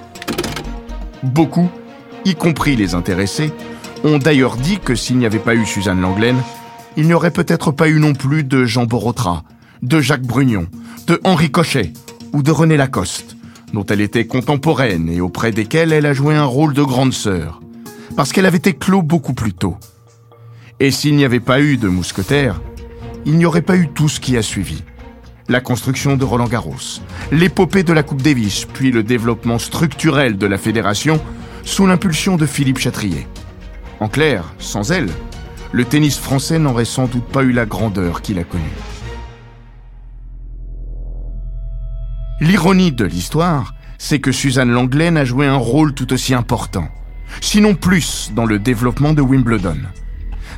Beaucoup, 1.23 1.71
y 2.25 2.35
compris 2.35 2.77
les 2.77 2.95
intéressés, 2.95 3.53
ont 4.05 4.19
d'ailleurs 4.19 4.57
dit 4.57 4.79
que 4.79 4.95
s'il 4.95 5.19
n'y 5.19 5.27
avait 5.27 5.39
pas 5.39 5.55
eu 5.55 5.67
Suzanne 5.67 6.01
Langlaine, 6.01 6.41
il 6.97 7.07
n'y 7.07 7.15
aurait 7.15 7.31
peut-être 7.31 7.73
pas 7.73 7.89
eu 7.89 7.99
non 7.99 8.15
plus 8.15 8.45
de 8.45 8.65
Jean 8.65 8.85
Borotra, 8.85 9.43
de 9.83 10.01
Jacques 10.01 10.27
Brugnon, 10.27 10.67
de 11.07 11.21
Henri 11.25 11.51
Cochet 11.51 11.93
ou 12.33 12.43
de 12.43 12.51
René 12.51 12.77
Lacoste, 12.77 13.37
dont 13.73 13.85
elle 13.87 14.01
était 14.01 14.27
contemporaine 14.27 15.09
et 15.09 15.21
auprès 15.21 15.51
desquels 15.51 15.93
elle 15.93 16.07
a 16.07 16.15
joué 16.15 16.35
un 16.35 16.45
rôle 16.45 16.75
de 16.75 16.83
grande 16.83 17.13
sœur, 17.13 17.61
parce 18.17 18.33
qu'elle 18.33 18.47
avait 18.47 18.59
éclos 18.65 19.03
beaucoup 19.03 19.35
plus 19.35 19.53
tôt. 19.53 19.77
Et 20.81 20.91
s'il 20.91 21.15
n'y 21.15 21.25
avait 21.25 21.41
pas 21.41 21.61
eu 21.61 21.77
de 21.77 21.89
mousquetaires, 21.89 22.61
il 23.25 23.37
n'y 23.37 23.47
aurait 23.47 23.63
pas 23.63 23.77
eu 23.77 23.89
tout 23.89 24.09
ce 24.09 24.19
qui 24.19 24.37
a 24.37 24.43
suivi. 24.43 24.83
La 25.49 25.61
construction 25.61 26.17
de 26.17 26.25
Roland 26.25 26.49
Garros, 26.49 27.01
l'épopée 27.31 27.85
de 27.85 27.93
la 27.93 28.03
Coupe 28.03 28.23
Davis, 28.23 28.65
puis 28.65 28.91
le 28.91 29.03
développement 29.03 29.59
structurel 29.59 30.37
de 30.37 30.47
la 30.47 30.59
fédération 30.59 31.21
sous 31.63 31.87
l'impulsion 31.87 32.37
de 32.37 32.47
Philippe 32.47 32.79
Chatrier. 32.79 33.27
En 34.01 34.09
clair, 34.09 34.53
sans 34.59 34.91
elle, 34.91 35.11
le 35.71 35.85
tennis 35.85 36.19
français 36.19 36.59
n'aurait 36.59 36.85
sans 36.85 37.07
doute 37.07 37.27
pas 37.27 37.43
eu 37.45 37.53
la 37.53 37.67
grandeur 37.67 38.21
qu'il 38.21 38.39
a 38.39 38.45
connue. 38.45 38.65
L'ironie 42.41 42.91
de 42.91 43.05
l'histoire, 43.05 43.75
c'est 43.99 44.19
que 44.19 44.33
Suzanne 44.33 44.73
Langlaine 44.73 45.17
a 45.17 45.25
joué 45.25 45.47
un 45.47 45.57
rôle 45.57 45.95
tout 45.95 46.13
aussi 46.13 46.35
important, 46.35 46.89
sinon 47.41 47.75
plus, 47.75 48.33
dans 48.35 48.45
le 48.45 48.59
développement 48.59 49.13
de 49.13 49.23
Wimbledon. 49.23 49.79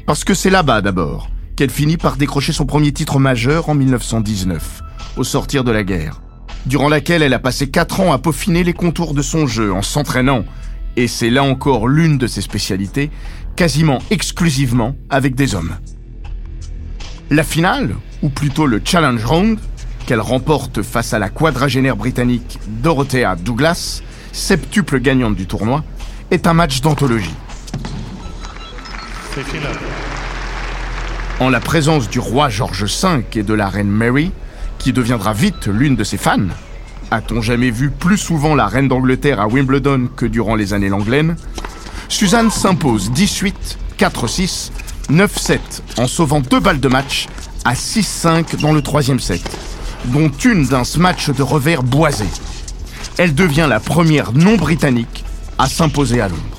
Parce 0.06 0.22
que 0.22 0.34
c'est 0.34 0.50
là-bas 0.50 0.82
d'abord 0.82 1.30
qu'elle 1.56 1.70
finit 1.70 1.96
par 1.96 2.16
décrocher 2.16 2.52
son 2.52 2.64
premier 2.64 2.92
titre 2.92 3.18
majeur 3.18 3.68
en 3.68 3.74
1919, 3.74 4.82
au 5.16 5.24
sortir 5.24 5.64
de 5.64 5.72
la 5.72 5.82
guerre, 5.82 6.20
durant 6.64 6.88
laquelle 6.88 7.22
elle 7.22 7.34
a 7.34 7.40
passé 7.40 7.70
4 7.70 8.00
ans 8.00 8.12
à 8.12 8.18
peaufiner 8.18 8.62
les 8.62 8.72
contours 8.72 9.14
de 9.14 9.22
son 9.22 9.48
jeu 9.48 9.72
en 9.72 9.82
s'entraînant, 9.82 10.44
et 10.96 11.08
c'est 11.08 11.30
là 11.30 11.42
encore 11.42 11.88
l'une 11.88 12.18
de 12.18 12.28
ses 12.28 12.40
spécialités, 12.40 13.10
quasiment 13.56 13.98
exclusivement 14.10 14.94
avec 15.10 15.34
des 15.34 15.56
hommes. 15.56 15.74
La 17.30 17.42
finale, 17.42 17.96
ou 18.22 18.28
plutôt 18.28 18.68
le 18.68 18.80
Challenge 18.84 19.24
Round, 19.24 19.58
qu'elle 20.06 20.20
remporte 20.20 20.82
face 20.82 21.14
à 21.14 21.18
la 21.18 21.30
quadragénaire 21.30 21.96
britannique 21.96 22.60
Dorothea 22.68 23.34
Douglas, 23.34 24.02
septuple 24.30 25.00
gagnante 25.00 25.34
du 25.34 25.46
tournoi, 25.46 25.82
est 26.30 26.46
un 26.46 26.52
match 26.52 26.80
d'anthologie. 26.80 27.34
En 31.40 31.50
la 31.50 31.60
présence 31.60 32.08
du 32.08 32.18
roi 32.18 32.48
George 32.48 32.84
V 32.84 33.24
et 33.34 33.42
de 33.42 33.52
la 33.52 33.68
reine 33.68 33.90
Mary, 33.90 34.32
qui 34.78 34.94
deviendra 34.94 35.34
vite 35.34 35.66
l'une 35.66 35.94
de 35.94 36.04
ses 36.04 36.16
fans, 36.16 36.48
a-t-on 37.10 37.42
jamais 37.42 37.70
vu 37.70 37.90
plus 37.90 38.16
souvent 38.16 38.54
la 38.54 38.66
reine 38.66 38.88
d'Angleterre 38.88 39.40
à 39.40 39.46
Wimbledon 39.46 40.08
que 40.16 40.24
durant 40.24 40.54
les 40.54 40.72
années 40.72 40.88
Langlaine 40.88 41.36
Suzanne 42.08 42.50
s'impose 42.50 43.10
18, 43.10 43.78
4-6, 43.98 44.70
9-7 45.10 45.58
en 45.98 46.06
sauvant 46.06 46.40
deux 46.40 46.60
balles 46.60 46.80
de 46.80 46.88
match 46.88 47.26
à 47.66 47.74
6-5 47.74 48.60
dans 48.60 48.72
le 48.72 48.80
troisième 48.80 49.20
set, 49.20 49.42
dont 50.06 50.30
une 50.30 50.66
d'un 50.66 50.84
match 50.98 51.28
de 51.28 51.42
revers 51.42 51.82
boisé. 51.82 52.26
Elle 53.18 53.34
devient 53.34 53.66
la 53.68 53.80
première 53.80 54.32
non-britannique 54.32 55.24
à 55.58 55.68
s'imposer 55.68 56.22
à 56.22 56.28
Londres. 56.28 56.55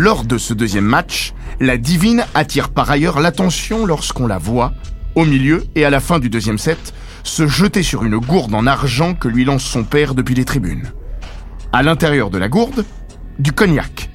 Lors 0.00 0.22
de 0.22 0.38
ce 0.38 0.54
deuxième 0.54 0.84
match, 0.84 1.34
la 1.58 1.76
divine 1.76 2.24
attire 2.32 2.68
par 2.68 2.88
ailleurs 2.88 3.18
l'attention 3.18 3.84
lorsqu'on 3.84 4.28
la 4.28 4.38
voit, 4.38 4.72
au 5.16 5.24
milieu 5.24 5.64
et 5.74 5.84
à 5.84 5.90
la 5.90 5.98
fin 5.98 6.20
du 6.20 6.30
deuxième 6.30 6.56
set, 6.56 6.94
se 7.24 7.48
jeter 7.48 7.82
sur 7.82 8.04
une 8.04 8.16
gourde 8.18 8.54
en 8.54 8.68
argent 8.68 9.14
que 9.14 9.26
lui 9.26 9.44
lance 9.44 9.64
son 9.64 9.82
père 9.82 10.14
depuis 10.14 10.36
les 10.36 10.44
tribunes. 10.44 10.92
À 11.72 11.82
l'intérieur 11.82 12.30
de 12.30 12.38
la 12.38 12.48
gourde, 12.48 12.84
du 13.40 13.50
cognac. 13.50 14.08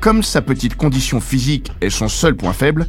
Comme 0.00 0.22
sa 0.22 0.40
petite 0.40 0.76
condition 0.76 1.20
physique 1.20 1.70
est 1.82 1.90
son 1.90 2.08
seul 2.08 2.34
point 2.34 2.54
faible, 2.54 2.86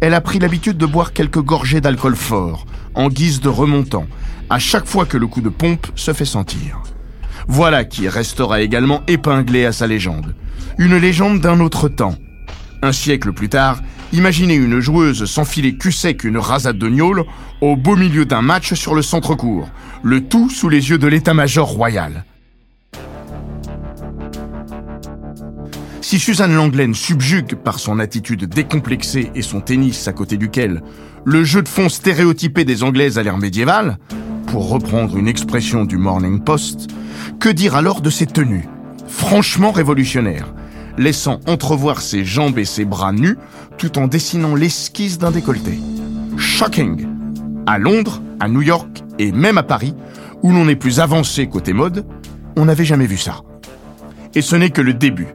elle 0.00 0.14
a 0.14 0.20
pris 0.20 0.38
l'habitude 0.38 0.78
de 0.78 0.86
boire 0.86 1.12
quelques 1.12 1.42
gorgées 1.42 1.80
d'alcool 1.80 2.14
fort, 2.14 2.66
en 2.94 3.08
guise 3.08 3.40
de 3.40 3.48
remontant, 3.48 4.06
à 4.48 4.60
chaque 4.60 4.86
fois 4.86 5.06
que 5.06 5.18
le 5.18 5.26
coup 5.26 5.40
de 5.40 5.48
pompe 5.48 5.88
se 5.96 6.12
fait 6.12 6.24
sentir. 6.24 6.84
Voilà 7.46 7.84
qui 7.84 8.08
restera 8.08 8.60
également 8.60 9.02
épinglé 9.06 9.64
à 9.64 9.72
sa 9.72 9.86
légende. 9.86 10.34
Une 10.78 10.96
légende 10.96 11.40
d'un 11.40 11.60
autre 11.60 11.88
temps. 11.88 12.16
Un 12.82 12.92
siècle 12.92 13.32
plus 13.32 13.48
tard, 13.48 13.82
imaginez 14.12 14.54
une 14.54 14.80
joueuse 14.80 15.24
s'enfiler 15.24 15.76
cul 15.76 15.92
sec 15.92 16.24
une 16.24 16.38
rasade 16.38 16.78
de 16.78 16.88
gnôle 16.88 17.24
au 17.60 17.76
beau 17.76 17.96
milieu 17.96 18.24
d'un 18.24 18.42
match 18.42 18.74
sur 18.74 18.94
le 18.94 19.02
centre-court, 19.02 19.68
le 20.02 20.22
tout 20.22 20.50
sous 20.50 20.68
les 20.68 20.90
yeux 20.90 20.98
de 20.98 21.06
l'état-major 21.06 21.68
royal. 21.68 22.24
Si 26.00 26.18
Suzanne 26.18 26.54
Langlaine 26.54 26.94
subjugue 26.94 27.54
par 27.54 27.78
son 27.78 27.98
attitude 27.98 28.44
décomplexée 28.44 29.30
et 29.34 29.42
son 29.42 29.60
tennis 29.60 30.06
à 30.06 30.12
côté 30.12 30.36
duquel 30.36 30.82
le 31.24 31.42
jeu 31.42 31.62
de 31.62 31.68
fond 31.68 31.88
stéréotypé 31.88 32.66
des 32.66 32.82
Anglaises 32.82 33.18
a 33.18 33.22
l'air 33.22 33.38
médiéval, 33.38 33.98
pour 34.48 34.68
reprendre 34.68 35.16
une 35.16 35.26
expression 35.26 35.86
du 35.86 35.96
Morning 35.96 36.40
Post, 36.40 36.88
que 37.38 37.48
dire 37.48 37.76
alors 37.76 38.00
de 38.00 38.10
ses 38.10 38.26
tenues 38.26 38.68
Franchement 39.06 39.70
révolutionnaires, 39.70 40.54
laissant 40.98 41.40
entrevoir 41.46 42.00
ses 42.00 42.24
jambes 42.24 42.58
et 42.58 42.64
ses 42.64 42.84
bras 42.84 43.12
nus 43.12 43.36
tout 43.78 43.98
en 43.98 44.06
dessinant 44.06 44.54
l'esquisse 44.54 45.18
d'un 45.18 45.30
décolleté. 45.30 45.78
Shocking 46.36 47.06
À 47.66 47.78
Londres, 47.78 48.22
à 48.40 48.48
New 48.48 48.62
York 48.62 49.02
et 49.18 49.32
même 49.32 49.58
à 49.58 49.62
Paris, 49.62 49.94
où 50.42 50.52
l'on 50.52 50.68
est 50.68 50.76
plus 50.76 51.00
avancé 51.00 51.46
côté 51.46 51.72
mode, 51.72 52.04
on 52.56 52.66
n'avait 52.66 52.84
jamais 52.84 53.06
vu 53.06 53.16
ça. 53.16 53.42
Et 54.34 54.42
ce 54.42 54.56
n'est 54.56 54.70
que 54.70 54.82
le 54.82 54.94
début. 54.94 55.28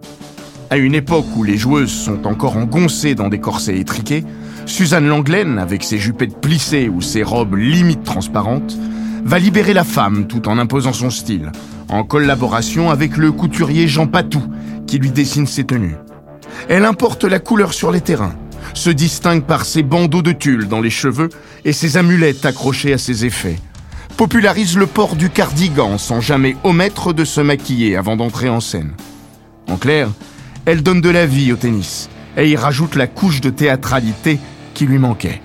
À 0.70 0.77
une 0.77 0.94
époque 0.94 1.25
où 1.36 1.44
les 1.44 1.58
joueuses 1.58 1.91
sont 1.91 2.27
encore 2.27 2.58
engoncées 2.58 3.15
dans 3.15 3.29
des 3.29 3.39
corsets 3.39 3.79
étriqués, 3.79 4.24
Suzanne 4.65 5.08
Langlaine, 5.08 5.58
avec 5.58 5.84
ses 5.84 5.98
jupettes 5.98 6.39
plissées 6.39 6.89
ou 6.89 7.01
ses 7.01 7.24
robes 7.24 7.56
limite 7.56 8.03
transparentes, 8.03 8.77
va 9.23 9.39
libérer 9.39 9.73
la 9.73 9.83
femme 9.83 10.27
tout 10.27 10.47
en 10.47 10.57
imposant 10.57 10.93
son 10.93 11.09
style, 11.09 11.51
en 11.89 12.03
collaboration 12.03 12.89
avec 12.89 13.17
le 13.17 13.31
couturier 13.31 13.88
Jean 13.88 14.07
Patou, 14.07 14.43
qui 14.88 14.99
lui 14.99 15.11
dessine 15.11 15.47
ses 15.47 15.65
tenues. 15.65 15.95
Elle 16.67 16.85
importe 16.85 17.23
la 17.23 17.39
couleur 17.39 17.73
sur 17.73 17.91
les 17.91 18.01
terrains, 18.01 18.35
se 18.73 18.89
distingue 18.89 19.43
par 19.43 19.65
ses 19.65 19.83
bandeaux 19.83 20.21
de 20.21 20.31
tulle 20.31 20.67
dans 20.67 20.81
les 20.81 20.89
cheveux 20.89 21.29
et 21.65 21.73
ses 21.73 21.97
amulettes 21.97 22.45
accrochées 22.45 22.93
à 22.93 22.97
ses 22.97 23.25
effets, 23.25 23.59
popularise 24.17 24.77
le 24.77 24.88
port 24.88 25.15
du 25.15 25.29
cardigan 25.29 25.97
sans 25.97 26.21
jamais 26.21 26.55
omettre 26.63 27.13
de 27.13 27.25
se 27.25 27.41
maquiller 27.41 27.95
avant 27.95 28.17
d'entrer 28.17 28.49
en 28.49 28.59
scène. 28.59 28.93
En 29.69 29.77
clair, 29.77 30.09
elle 30.65 30.83
donne 30.83 31.01
de 31.01 31.09
la 31.09 31.25
vie 31.25 31.51
au 31.51 31.55
tennis 31.55 32.09
et 32.38 32.49
y 32.49 32.55
rajoute 32.55 32.95
la 32.95 33.07
couche 33.07 33.41
de 33.41 33.49
théâtralité 33.49 34.39
qui 34.73 34.85
lui 34.85 34.97
manquait. 34.97 35.41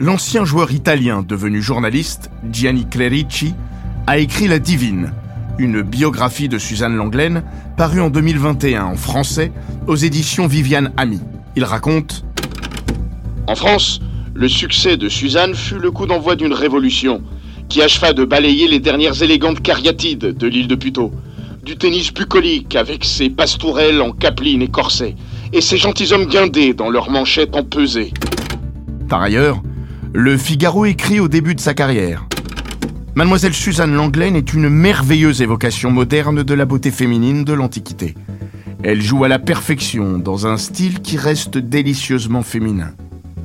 L'ancien 0.00 0.44
joueur 0.44 0.70
italien 0.70 1.24
devenu 1.26 1.60
journaliste, 1.60 2.30
Gianni 2.52 2.86
Clerici, 2.88 3.54
a 4.06 4.18
écrit 4.18 4.46
La 4.46 4.60
Divine, 4.60 5.12
une 5.58 5.82
biographie 5.82 6.48
de 6.48 6.56
Suzanne 6.56 6.94
Langlaine, 6.94 7.42
parue 7.76 8.00
en 8.00 8.08
2021 8.08 8.84
en 8.84 8.94
français 8.94 9.50
aux 9.88 9.96
éditions 9.96 10.46
Viviane 10.46 10.92
Ami. 10.96 11.18
Il 11.56 11.64
raconte 11.64 12.24
En 13.48 13.56
France, 13.56 13.98
le 14.34 14.46
succès 14.46 14.96
de 14.96 15.08
Suzanne 15.08 15.56
fut 15.56 15.80
le 15.80 15.90
coup 15.90 16.06
d'envoi 16.06 16.36
d'une 16.36 16.52
révolution 16.52 17.20
qui 17.68 17.82
acheva 17.82 18.12
de 18.12 18.24
balayer 18.24 18.68
les 18.68 18.78
dernières 18.78 19.20
élégantes 19.20 19.60
cariatides 19.60 20.36
de 20.36 20.46
l'île 20.46 20.68
de 20.68 20.76
Puteaux, 20.76 21.10
du 21.64 21.76
tennis 21.76 22.14
bucolique 22.14 22.76
avec 22.76 23.04
ses 23.04 23.30
pastourelles 23.30 24.00
en 24.00 24.12
capeline 24.12 24.62
et 24.62 24.68
corset, 24.68 25.16
et 25.52 25.60
ses 25.60 25.76
gentilshommes 25.76 26.26
guindés 26.26 26.72
dans 26.72 26.88
leurs 26.88 27.10
manchettes 27.10 27.56
empesées. 27.56 28.12
Par 29.08 29.22
ailleurs, 29.22 29.60
le 30.14 30.36
Figaro 30.36 30.86
écrit 30.86 31.20
au 31.20 31.28
début 31.28 31.54
de 31.54 31.60
sa 31.60 31.74
carrière. 31.74 32.26
Mademoiselle 33.14 33.54
Suzanne 33.54 33.94
Langlaine 33.94 34.36
est 34.36 34.54
une 34.54 34.68
merveilleuse 34.68 35.42
évocation 35.42 35.90
moderne 35.90 36.42
de 36.42 36.54
la 36.54 36.64
beauté 36.64 36.90
féminine 36.90 37.44
de 37.44 37.52
l'Antiquité. 37.52 38.14
Elle 38.82 39.02
joue 39.02 39.24
à 39.24 39.28
la 39.28 39.38
perfection 39.38 40.18
dans 40.18 40.46
un 40.46 40.56
style 40.56 41.00
qui 41.00 41.16
reste 41.16 41.58
délicieusement 41.58 42.42
féminin. 42.42 42.92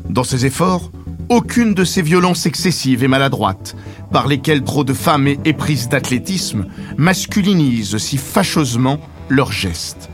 Dans 0.09 0.23
ses 0.23 0.45
efforts, 0.45 0.91
aucune 1.29 1.73
de 1.73 1.83
ces 1.83 2.01
violences 2.01 2.45
excessives 2.45 3.03
et 3.03 3.07
maladroites, 3.07 3.75
par 4.11 4.27
lesquelles 4.27 4.63
trop 4.63 4.83
de 4.83 4.93
femmes 4.93 5.27
éprises 5.45 5.89
d'athlétisme 5.89 6.67
masculinisent 6.97 7.97
si 7.97 8.17
fâcheusement 8.17 8.99
leurs 9.29 9.51
gestes. 9.51 10.09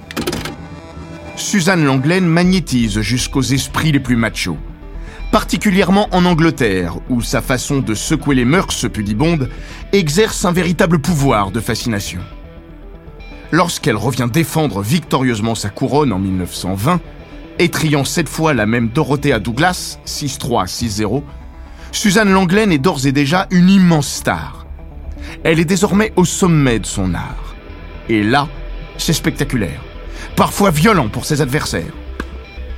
Suzanne 1.35 1.85
Langlaine 1.85 2.25
magnétise 2.25 3.01
jusqu'aux 3.01 3.41
esprits 3.41 3.91
les 3.91 3.99
plus 3.99 4.15
machos, 4.15 4.57
particulièrement 5.31 6.07
en 6.11 6.25
Angleterre, 6.25 6.95
où 7.09 7.21
sa 7.21 7.41
façon 7.41 7.79
de 7.79 7.93
secouer 7.93 8.35
les 8.35 8.45
mœurs 8.45 8.87
pudibondes 8.91 9.49
exerce 9.93 10.45
un 10.45 10.51
véritable 10.51 10.99
pouvoir 10.99 11.51
de 11.51 11.59
fascination 11.59 12.21
lorsqu'elle 13.51 13.95
revient 13.95 14.27
défendre 14.31 14.81
victorieusement 14.81 15.55
sa 15.55 15.69
couronne 15.69 16.13
en 16.13 16.19
1920, 16.19 16.99
étriant 17.59 18.03
cette 18.03 18.29
fois 18.29 18.53
la 18.53 18.65
même 18.65 18.89
Dorothea 18.89 19.39
Douglas, 19.39 19.99
6-3-6-0, 20.05 21.23
Suzanne 21.91 22.31
Langlaine 22.31 22.71
est 22.71 22.77
d'ores 22.77 23.05
et 23.05 23.11
déjà 23.11 23.47
une 23.51 23.69
immense 23.69 24.07
star. 24.07 24.65
Elle 25.43 25.59
est 25.59 25.65
désormais 25.65 26.13
au 26.15 26.25
sommet 26.25 26.79
de 26.79 26.85
son 26.85 27.13
art. 27.13 27.55
Et 28.07 28.23
là, 28.23 28.47
c'est 28.97 29.13
spectaculaire, 29.13 29.81
parfois 30.35 30.71
violent 30.71 31.09
pour 31.09 31.25
ses 31.25 31.41
adversaires. 31.41 31.93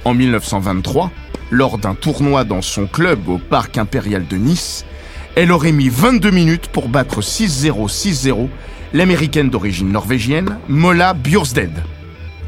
En 0.06 0.14
1923, 0.14 1.12
lors 1.52 1.78
d'un 1.78 1.94
tournoi 1.94 2.46
dans 2.46 2.62
son 2.62 2.88
club 2.88 3.28
au 3.28 3.38
Parc 3.38 3.78
impérial 3.78 4.26
de 4.26 4.38
Nice, 4.38 4.86
elle 5.36 5.52
aurait 5.52 5.74
mis 5.74 5.90
22 5.90 6.32
minutes 6.32 6.68
pour 6.70 6.90
battre 6.90 7.22
6-0, 7.22 7.90
6-0 7.90 8.48
l'américaine 8.94 9.50
d'origine 9.50 9.92
norvégienne 9.92 10.58
Mola 10.68 11.14
Bjørsted, 11.14 11.72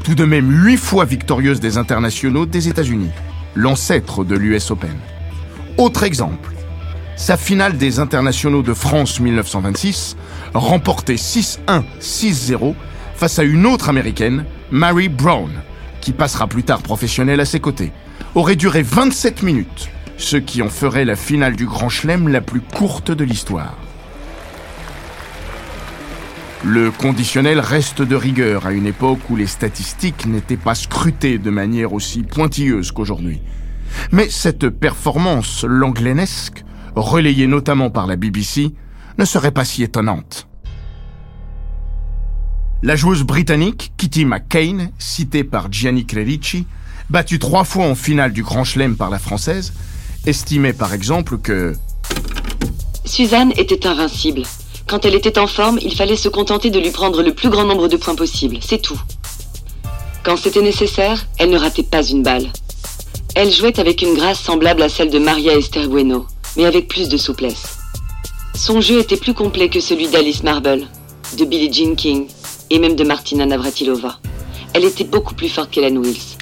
tout 0.02 0.14
de 0.14 0.24
même 0.24 0.50
huit 0.64 0.76
fois 0.76 1.04
victorieuse 1.04 1.60
des 1.60 1.78
internationaux 1.78 2.46
des 2.46 2.68
États-Unis, 2.68 3.10
l'ancêtre 3.54 4.24
de 4.24 4.36
l'US 4.36 4.70
Open. 4.70 4.96
Autre 5.76 6.02
exemple, 6.02 6.50
sa 7.16 7.36
finale 7.36 7.76
des 7.76 8.00
internationaux 8.00 8.62
de 8.62 8.74
France 8.74 9.20
1926, 9.20 10.16
remportée 10.52 11.16
6-1, 11.16 11.82
6-0 12.00 12.74
face 13.14 13.38
à 13.38 13.44
une 13.44 13.66
autre 13.66 13.88
américaine, 13.88 14.44
Mary 14.70 15.08
Brown, 15.08 15.50
qui 16.00 16.12
passera 16.12 16.46
plus 16.46 16.64
tard 16.64 16.82
professionnelle 16.82 17.40
à 17.40 17.44
ses 17.44 17.60
côtés, 17.60 17.92
aurait 18.34 18.56
duré 18.56 18.82
27 18.82 19.42
minutes, 19.42 19.90
ce 20.16 20.36
qui 20.36 20.60
en 20.62 20.68
ferait 20.68 21.04
la 21.04 21.14
finale 21.14 21.54
du 21.54 21.66
Grand 21.66 21.88
Chelem 21.88 22.28
la 22.28 22.40
plus 22.40 22.60
courte 22.60 23.12
de 23.12 23.24
l'histoire. 23.24 23.76
Le 26.64 26.90
conditionnel 26.90 27.60
reste 27.60 28.02
de 28.02 28.16
rigueur 28.16 28.66
à 28.66 28.72
une 28.72 28.86
époque 28.86 29.30
où 29.30 29.36
les 29.36 29.46
statistiques 29.46 30.26
n'étaient 30.26 30.56
pas 30.56 30.74
scrutées 30.74 31.38
de 31.38 31.50
manière 31.50 31.92
aussi 31.92 32.22
pointilleuse 32.22 32.90
qu'aujourd'hui. 32.90 33.40
Mais 34.10 34.28
cette 34.28 34.68
performance 34.68 35.64
langlainesque, 35.64 36.64
relayée 36.96 37.46
notamment 37.46 37.90
par 37.90 38.06
la 38.06 38.16
BBC, 38.16 38.72
ne 39.18 39.24
serait 39.24 39.52
pas 39.52 39.64
si 39.64 39.82
étonnante. 39.82 40.48
La 42.82 42.96
joueuse 42.96 43.22
britannique 43.22 43.92
Kitty 43.96 44.24
McCain, 44.24 44.88
citée 44.98 45.44
par 45.44 45.70
Gianni 45.70 46.04
Clerici, 46.04 46.66
battue 47.10 47.38
trois 47.38 47.64
fois 47.64 47.86
en 47.86 47.94
finale 47.94 48.32
du 48.32 48.42
Grand 48.42 48.64
Chelem 48.64 48.96
par 48.96 49.10
la 49.10 49.18
française, 49.18 49.72
estimait 50.26 50.72
par 50.72 50.94
exemple 50.94 51.38
que 51.38 51.74
Suzanne 53.04 53.52
était 53.56 53.86
invincible. 53.86 54.42
Quand 54.86 55.04
elle 55.04 55.14
était 55.14 55.38
en 55.38 55.46
forme, 55.46 55.78
il 55.82 55.94
fallait 55.94 56.16
se 56.16 56.28
contenter 56.28 56.70
de 56.70 56.78
lui 56.78 56.90
prendre 56.90 57.22
le 57.22 57.34
plus 57.34 57.48
grand 57.50 57.64
nombre 57.64 57.88
de 57.88 57.96
points 57.96 58.14
possible, 58.14 58.58
c'est 58.60 58.80
tout. 58.80 59.00
Quand 60.24 60.36
c'était 60.36 60.62
nécessaire, 60.62 61.26
elle 61.38 61.50
ne 61.50 61.58
ratait 61.58 61.82
pas 61.82 62.02
une 62.02 62.22
balle. 62.22 62.46
Elle 63.34 63.52
jouait 63.52 63.78
avec 63.80 64.02
une 64.02 64.14
grâce 64.14 64.40
semblable 64.40 64.82
à 64.82 64.88
celle 64.88 65.10
de 65.10 65.18
Maria 65.18 65.56
Esther 65.56 65.88
Bueno, 65.88 66.26
mais 66.56 66.64
avec 66.64 66.88
plus 66.88 67.08
de 67.08 67.16
souplesse. 67.16 67.78
Son 68.54 68.80
jeu 68.80 69.00
était 69.00 69.16
plus 69.16 69.34
complet 69.34 69.68
que 69.68 69.80
celui 69.80 70.08
d'Alice 70.08 70.42
Marble, 70.42 70.86
de 71.36 71.44
Billie 71.44 71.72
Jean 71.72 71.94
King 71.94 72.28
et 72.70 72.78
même 72.78 72.94
de 72.94 73.04
Martina 73.04 73.44
Navratilova. 73.44 74.18
Elle 74.72 74.84
était 74.84 75.04
beaucoup 75.04 75.34
plus 75.34 75.48
forte 75.48 75.70
qu'Helen 75.70 75.98
Wills. 75.98 76.36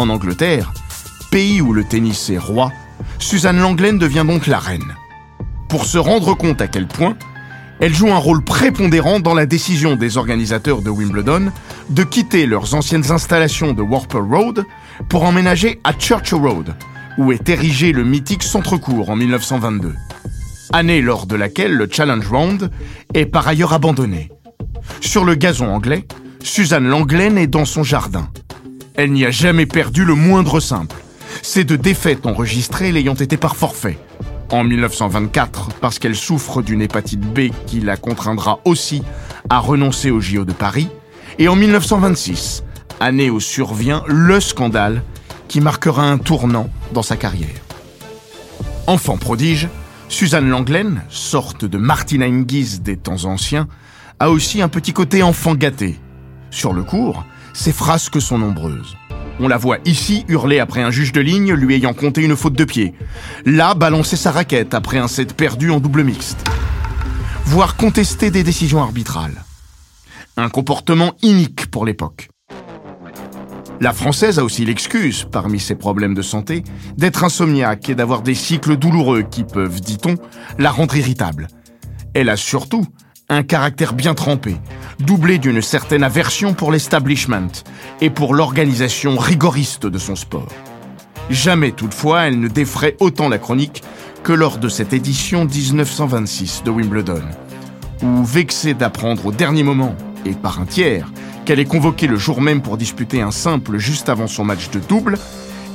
En 0.00 0.08
Angleterre, 0.08 0.72
pays 1.30 1.60
où 1.60 1.74
le 1.74 1.84
tennis 1.84 2.30
est 2.30 2.38
roi, 2.38 2.72
Suzanne 3.18 3.60
Langlaine 3.60 3.98
devient 3.98 4.24
donc 4.26 4.46
la 4.46 4.58
reine 4.58 4.96
pour 5.68 5.84
se 5.84 5.98
rendre 5.98 6.32
compte 6.32 6.62
à 6.62 6.68
quel 6.68 6.86
point 6.86 7.18
elle 7.80 7.92
joue 7.92 8.10
un 8.10 8.16
rôle 8.16 8.42
prépondérant 8.42 9.20
dans 9.20 9.34
la 9.34 9.44
décision 9.44 9.96
des 9.96 10.16
organisateurs 10.16 10.80
de 10.80 10.88
Wimbledon 10.88 11.52
de 11.90 12.02
quitter 12.02 12.46
leurs 12.46 12.72
anciennes 12.72 13.12
installations 13.12 13.74
de 13.74 13.82
Warper 13.82 14.20
Road 14.20 14.64
pour 15.10 15.24
emménager 15.24 15.82
à 15.84 15.92
Churchill 15.92 16.38
Road, 16.38 16.74
où 17.18 17.30
est 17.30 17.50
érigé 17.50 17.92
le 17.92 18.02
mythique 18.04 18.42
centre-court 18.42 19.10
en 19.10 19.16
1922. 19.16 19.94
Année 20.72 21.02
lors 21.02 21.26
de 21.26 21.36
laquelle 21.36 21.74
le 21.74 21.90
Challenge 21.92 22.26
Round 22.26 22.70
est 23.12 23.26
par 23.26 23.46
ailleurs 23.46 23.74
abandonné. 23.74 24.32
Sur 25.02 25.26
le 25.26 25.34
gazon 25.34 25.68
anglais, 25.68 26.06
Suzanne 26.42 26.88
Langlaine 26.88 27.36
est 27.36 27.48
dans 27.48 27.66
son 27.66 27.82
jardin. 27.82 28.30
Elle 29.02 29.12
n'y 29.12 29.24
a 29.24 29.30
jamais 29.30 29.64
perdu 29.64 30.04
le 30.04 30.14
moindre 30.14 30.60
simple. 30.60 30.94
Ces 31.40 31.64
deux 31.64 31.78
défaites 31.78 32.26
enregistrées 32.26 32.92
l'ayant 32.92 33.14
été 33.14 33.38
par 33.38 33.56
forfait 33.56 33.96
en 34.50 34.62
1924 34.62 35.70
parce 35.80 35.98
qu'elle 35.98 36.14
souffre 36.14 36.60
d'une 36.60 36.82
hépatite 36.82 37.22
B 37.22 37.48
qui 37.64 37.80
la 37.80 37.96
contraindra 37.96 38.60
aussi 38.66 39.02
à 39.48 39.58
renoncer 39.58 40.10
au 40.10 40.20
JO 40.20 40.44
de 40.44 40.52
Paris, 40.52 40.90
et 41.38 41.48
en 41.48 41.56
1926, 41.56 42.62
année 43.00 43.30
où 43.30 43.40
survient 43.40 44.04
le 44.06 44.38
scandale 44.38 45.02
qui 45.48 45.62
marquera 45.62 46.02
un 46.02 46.18
tournant 46.18 46.68
dans 46.92 47.02
sa 47.02 47.16
carrière. 47.16 47.48
Enfant 48.86 49.16
prodige, 49.16 49.68
Suzanne 50.10 50.50
Langlaine, 50.50 51.04
sorte 51.08 51.64
de 51.64 51.78
Martina 51.78 52.26
Hingis 52.26 52.80
des 52.80 52.98
temps 52.98 53.24
anciens, 53.24 53.66
a 54.18 54.28
aussi 54.28 54.60
un 54.60 54.68
petit 54.68 54.92
côté 54.92 55.22
enfant 55.22 55.54
gâté. 55.54 55.98
Sur 56.50 56.74
le 56.74 56.82
cours, 56.82 57.24
ses 57.52 57.72
frasques 57.72 58.20
sont 58.20 58.38
nombreuses. 58.38 58.96
On 59.38 59.48
la 59.48 59.56
voit 59.56 59.78
ici 59.84 60.24
hurler 60.28 60.60
après 60.60 60.82
un 60.82 60.90
juge 60.90 61.12
de 61.12 61.20
ligne 61.20 61.54
lui 61.54 61.74
ayant 61.74 61.94
compté 61.94 62.22
une 62.22 62.36
faute 62.36 62.54
de 62.54 62.64
pied. 62.64 62.94
Là, 63.46 63.74
balancer 63.74 64.16
sa 64.16 64.30
raquette 64.30 64.74
après 64.74 64.98
un 64.98 65.08
set 65.08 65.34
perdu 65.34 65.70
en 65.70 65.80
double 65.80 66.04
mixte. 66.04 66.44
Voire 67.46 67.76
contester 67.76 68.30
des 68.30 68.42
décisions 68.42 68.82
arbitrales. 68.82 69.44
Un 70.36 70.50
comportement 70.50 71.14
inique 71.22 71.70
pour 71.70 71.86
l'époque. 71.86 72.28
La 73.80 73.94
Française 73.94 74.38
a 74.38 74.44
aussi 74.44 74.66
l'excuse, 74.66 75.26
parmi 75.32 75.58
ses 75.58 75.74
problèmes 75.74 76.12
de 76.12 76.20
santé, 76.20 76.62
d'être 76.98 77.24
insomniaque 77.24 77.88
et 77.88 77.94
d'avoir 77.94 78.20
des 78.20 78.34
cycles 78.34 78.76
douloureux 78.76 79.22
qui 79.22 79.42
peuvent, 79.42 79.80
dit-on, 79.80 80.16
la 80.58 80.70
rendre 80.70 80.96
irritable. 80.96 81.48
Elle 82.12 82.28
a 82.28 82.36
surtout 82.36 82.84
un 83.30 83.44
caractère 83.44 83.92
bien 83.92 84.14
trempé, 84.14 84.56
doublé 84.98 85.38
d'une 85.38 85.62
certaine 85.62 86.02
aversion 86.02 86.52
pour 86.52 86.72
l'establishment 86.72 87.52
et 88.00 88.10
pour 88.10 88.34
l'organisation 88.34 89.16
rigoriste 89.16 89.86
de 89.86 89.98
son 89.98 90.16
sport. 90.16 90.48
Jamais 91.30 91.70
toutefois 91.70 92.22
elle 92.22 92.40
ne 92.40 92.48
défrait 92.48 92.96
autant 92.98 93.28
la 93.28 93.38
chronique 93.38 93.82
que 94.24 94.32
lors 94.32 94.58
de 94.58 94.68
cette 94.68 94.92
édition 94.92 95.44
1926 95.44 96.64
de 96.64 96.70
Wimbledon, 96.70 97.22
où, 98.02 98.24
vexée 98.24 98.74
d'apprendre 98.74 99.26
au 99.26 99.32
dernier 99.32 99.62
moment, 99.62 99.94
et 100.26 100.32
par 100.32 100.60
un 100.60 100.66
tiers, 100.66 101.10
qu'elle 101.44 101.60
est 101.60 101.64
convoquée 101.64 102.08
le 102.08 102.16
jour 102.16 102.40
même 102.40 102.62
pour 102.62 102.76
disputer 102.76 103.22
un 103.22 103.30
simple 103.30 103.78
juste 103.78 104.08
avant 104.08 104.26
son 104.26 104.44
match 104.44 104.70
de 104.70 104.80
double, 104.80 105.18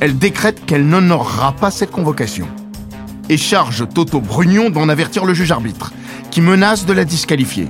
elle 0.02 0.18
décrète 0.18 0.66
qu'elle 0.66 0.86
n'honorera 0.86 1.54
pas 1.54 1.72
cette 1.72 1.92
convocation. 1.92 2.48
Et 3.30 3.38
charge 3.38 3.88
Toto 3.94 4.22
Brugnon 4.22 4.70
d'en 4.70 4.90
avertir 4.90 5.26
le 5.26 5.34
juge 5.34 5.52
arbitre, 5.52 5.94
qui 6.32 6.42
menace 6.42 6.86
de 6.86 6.94
la 6.94 7.06
disqualifier. 7.06 7.70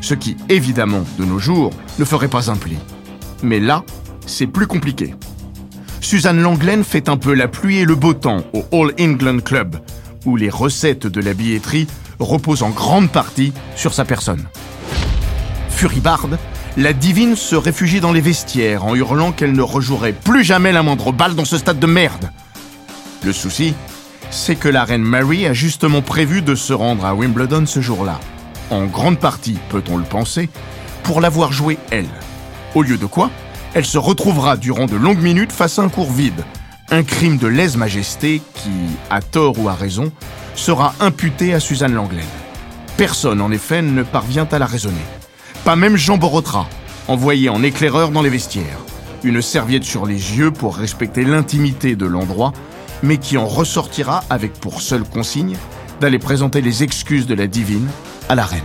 Ce 0.00 0.14
qui, 0.14 0.36
évidemment, 0.48 1.04
de 1.18 1.24
nos 1.24 1.38
jours, 1.38 1.72
ne 1.98 2.04
ferait 2.04 2.28
pas 2.28 2.50
un 2.50 2.56
pli. 2.56 2.76
Mais 3.42 3.60
là, 3.60 3.84
c'est 4.26 4.46
plus 4.46 4.66
compliqué. 4.66 5.14
Suzanne 6.00 6.40
Langlaine 6.40 6.84
fait 6.84 7.08
un 7.08 7.16
peu 7.16 7.34
la 7.34 7.48
pluie 7.48 7.78
et 7.78 7.84
le 7.84 7.94
beau 7.94 8.14
temps 8.14 8.44
au 8.52 8.64
All 8.72 8.94
England 9.00 9.40
Club, 9.40 9.76
où 10.24 10.36
les 10.36 10.50
recettes 10.50 11.06
de 11.06 11.20
la 11.20 11.34
billetterie 11.34 11.86
reposent 12.18 12.62
en 12.62 12.70
grande 12.70 13.10
partie 13.10 13.52
sur 13.74 13.94
sa 13.94 14.04
personne. 14.04 14.44
Furibarde, 15.68 16.38
la 16.76 16.92
divine 16.92 17.36
se 17.36 17.56
réfugie 17.56 18.00
dans 18.00 18.12
les 18.12 18.20
vestiaires 18.20 18.84
en 18.84 18.94
hurlant 18.94 19.32
qu'elle 19.32 19.52
ne 19.52 19.62
rejouerait 19.62 20.12
plus 20.12 20.44
jamais 20.44 20.72
la 20.72 20.82
moindre 20.82 21.12
balle 21.12 21.34
dans 21.34 21.44
ce 21.44 21.58
stade 21.58 21.78
de 21.78 21.86
merde. 21.86 22.30
Le 23.24 23.32
souci, 23.32 23.74
c'est 24.30 24.56
que 24.56 24.68
la 24.68 24.84
reine 24.84 25.02
Mary 25.02 25.46
a 25.46 25.52
justement 25.52 26.02
prévu 26.02 26.42
de 26.42 26.54
se 26.54 26.72
rendre 26.72 27.04
à 27.04 27.14
Wimbledon 27.14 27.66
ce 27.66 27.80
jour-là. 27.80 28.20
En 28.70 28.86
grande 28.86 29.18
partie, 29.18 29.58
peut-on 29.68 29.96
le 29.96 30.04
penser, 30.04 30.48
pour 31.02 31.20
l'avoir 31.20 31.52
joué 31.52 31.78
elle. 31.90 32.08
Au 32.74 32.82
lieu 32.82 32.98
de 32.98 33.06
quoi, 33.06 33.30
elle 33.74 33.84
se 33.84 33.98
retrouvera 33.98 34.56
durant 34.56 34.86
de 34.86 34.96
longues 34.96 35.22
minutes 35.22 35.52
face 35.52 35.78
à 35.78 35.82
un 35.82 35.88
cours 35.88 36.10
vide. 36.10 36.44
Un 36.90 37.02
crime 37.02 37.36
de 37.36 37.46
lèse-majesté 37.46 38.40
qui, 38.54 38.70
à 39.10 39.20
tort 39.20 39.58
ou 39.58 39.68
à 39.68 39.74
raison, 39.74 40.12
sera 40.54 40.94
imputé 41.00 41.54
à 41.54 41.60
Suzanne 41.60 41.94
Langlaine. 41.94 42.24
Personne, 42.96 43.40
en 43.40 43.50
effet, 43.50 43.82
ne 43.82 44.02
parvient 44.02 44.48
à 44.50 44.58
la 44.58 44.66
raisonner. 44.66 44.96
Pas 45.64 45.76
même 45.76 45.96
Jean 45.96 46.16
Borotra, 46.16 46.68
envoyé 47.08 47.48
en 47.48 47.62
éclaireur 47.62 48.10
dans 48.10 48.22
les 48.22 48.30
vestiaires. 48.30 48.78
Une 49.22 49.42
serviette 49.42 49.84
sur 49.84 50.06
les 50.06 50.38
yeux 50.38 50.50
pour 50.50 50.76
respecter 50.76 51.24
l'intimité 51.24 51.96
de 51.96 52.06
l'endroit 52.06 52.52
mais 53.02 53.18
qui 53.18 53.36
en 53.36 53.46
ressortira 53.46 54.24
avec 54.30 54.52
pour 54.54 54.80
seule 54.80 55.04
consigne 55.04 55.56
d'aller 56.00 56.18
présenter 56.18 56.60
les 56.60 56.82
excuses 56.82 57.26
de 57.26 57.34
la 57.34 57.46
divine 57.46 57.88
à 58.28 58.34
la 58.34 58.44
reine. 58.44 58.62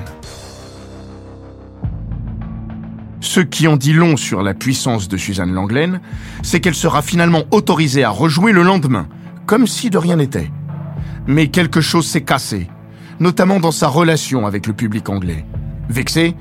Ce 3.22 3.40
qui 3.40 3.68
en 3.68 3.78
dit 3.78 3.94
long 3.94 4.18
sur 4.18 4.42
la 4.42 4.54
puissance 4.54 5.08
de 5.08 5.16
Suzanne 5.16 5.54
Langlaine, 5.54 6.02
c'est 6.44 6.60
qu'elle 6.60 6.76
sera 6.76 7.02
finalement 7.02 7.44
autorisée 7.52 8.04
à 8.04 8.10
rejouer 8.10 8.52
le 8.52 8.64
lendemain, 8.64 9.08
comme 9.46 9.68
si 9.68 9.90
de 9.90 9.98
rien 9.98 10.18
n'était. 10.18 10.52
Mais 11.28 11.48
quelque 11.48 11.82
chose 11.82 12.08
s'est 12.08 12.24
cassé, 12.24 12.68
notamment 13.20 13.60
dans 13.60 13.72
sa 13.72 13.88
relation 13.88 14.48
avec 14.48 14.68
le 14.68 14.74
public 14.74 15.08
anglais. 15.08 15.46
Vexée, 15.88 16.36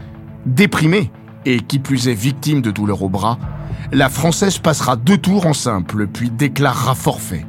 déprimée, 0.46 1.12
et 1.44 1.60
qui 1.60 1.78
plus 1.78 2.08
est 2.08 2.14
victime 2.14 2.60
de 2.60 2.70
douleurs 2.70 3.02
au 3.02 3.08
bras, 3.08 3.38
la 3.92 4.08
Française 4.08 4.58
passera 4.58 4.96
deux 4.96 5.18
tours 5.18 5.46
en 5.46 5.54
simple, 5.54 6.06
puis 6.06 6.30
déclarera 6.30 6.94
forfait 6.94 7.46